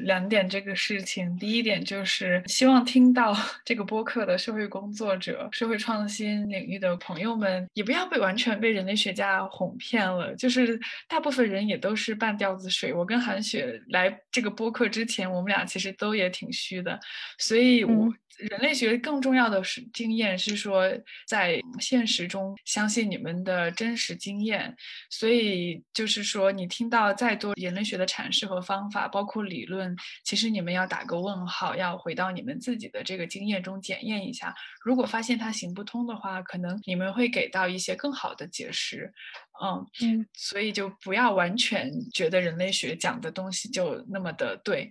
[0.04, 1.36] 两点这个事情。
[1.38, 10.34] 第一点就是希望听到 这个播客的社会工作者、社会创新领域的朋友们，也不要被完全被人类学家哄骗了。
[10.34, 12.94] 就是大部分人也都是半吊子水。
[12.94, 16.98] 我跟韩雪来这个播客之前，我们俩其实都也挺虚的，
[17.36, 18.12] 所以我。
[18.38, 20.88] 人类学更重要的是经验，是说
[21.26, 24.72] 在现实中相信你们的真实经验。
[25.10, 34.54] 所以就是说，你听到再多人类学的阐释和方法，包括理论，其实你们要打个问号，要回到你们自己的这个经验中检验一下。
[34.84, 39.12] 如果发现它行不通的话，可能你们会给到一些更好的解释。
[39.60, 44.88] 嗯嗯，所以就不要完全觉得人类学讲的东西就那么的对。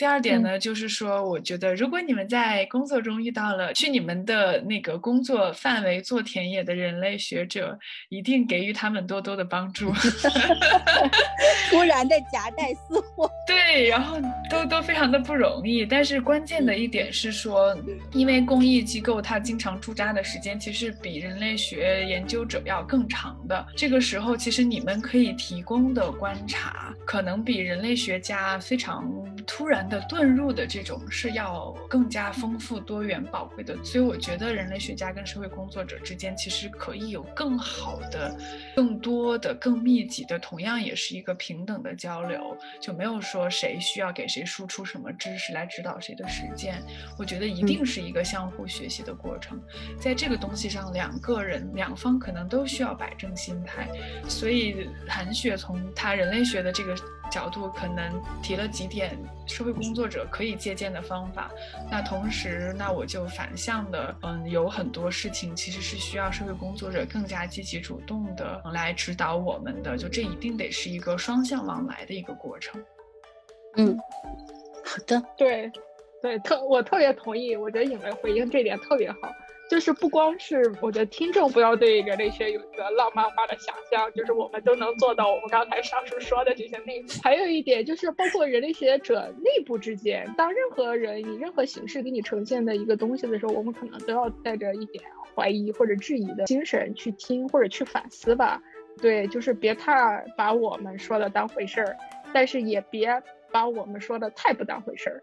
[0.00, 7.78] 第二点呢，就是说，我觉得如果你们在工作中遇到了去你们的那个工作范围做田野的人类学者，
[8.08, 9.92] 一定给予他们多多的帮助。
[11.68, 14.16] 突然的夹带私货， 对，然后
[14.48, 15.84] 都都非常的不容易。
[15.84, 17.76] 但是关键的一点是说，
[18.12, 23.66] 因为公益机构它经常驻扎的时间其实比人类学研究者要更长的。
[23.76, 29.06] 这个时候，其实你们可以提供的观察，可能比人类学家非常
[29.46, 29.86] 突然。
[29.90, 38.34] 的遁入的这种是要更加丰富、多元、宝贵的，所以我觉得人类学家跟社会工作者之间其实可以有更好的、
[38.74, 46.82] 更多的、更密集的，同样也是一个平等的交流，就没有说谁需要给谁输出什么知识来指导谁的实践。
[47.18, 49.60] 我觉得一定是一个相互学习的过程，
[49.98, 53.88] 在这个东西上，两个人两方可能都需要摆正心态。
[54.28, 56.94] 所以韩雪从他人类学的这个。
[57.30, 59.16] 角度可能提了几点
[59.46, 61.50] 社会工作者可以借鉴的方法，
[61.90, 72.82] 那同时，那我就反向的，嗯，有很多事情其实是需要社会工作者更加积极主动的来指导我们的，就这一定得是一个双向往来的一个过程。
[73.76, 73.96] 嗯，
[74.84, 75.70] 好的，对，
[76.20, 79.18] 对，特我特别同意，我觉得影雷回应这点特别好。
[79.70, 87.08] 就是不光是我觉得听众不要对人类学有一个浪漫化的想象，就是我们都能做到我们刚才上述说的这些内容。
[87.22, 95.04] 还有一点就是，包括人类学者内部之间，当任何人以任何形式给你呈现的一个东西的时候，我们可能都要带着一点
[95.36, 98.60] 怀疑或者质疑的精神去听或者去反思吧。
[99.00, 101.96] 对，就是别太把我们说的当回事儿，
[102.34, 103.22] 但是也别
[103.52, 105.22] 把我们说的太不当回事儿。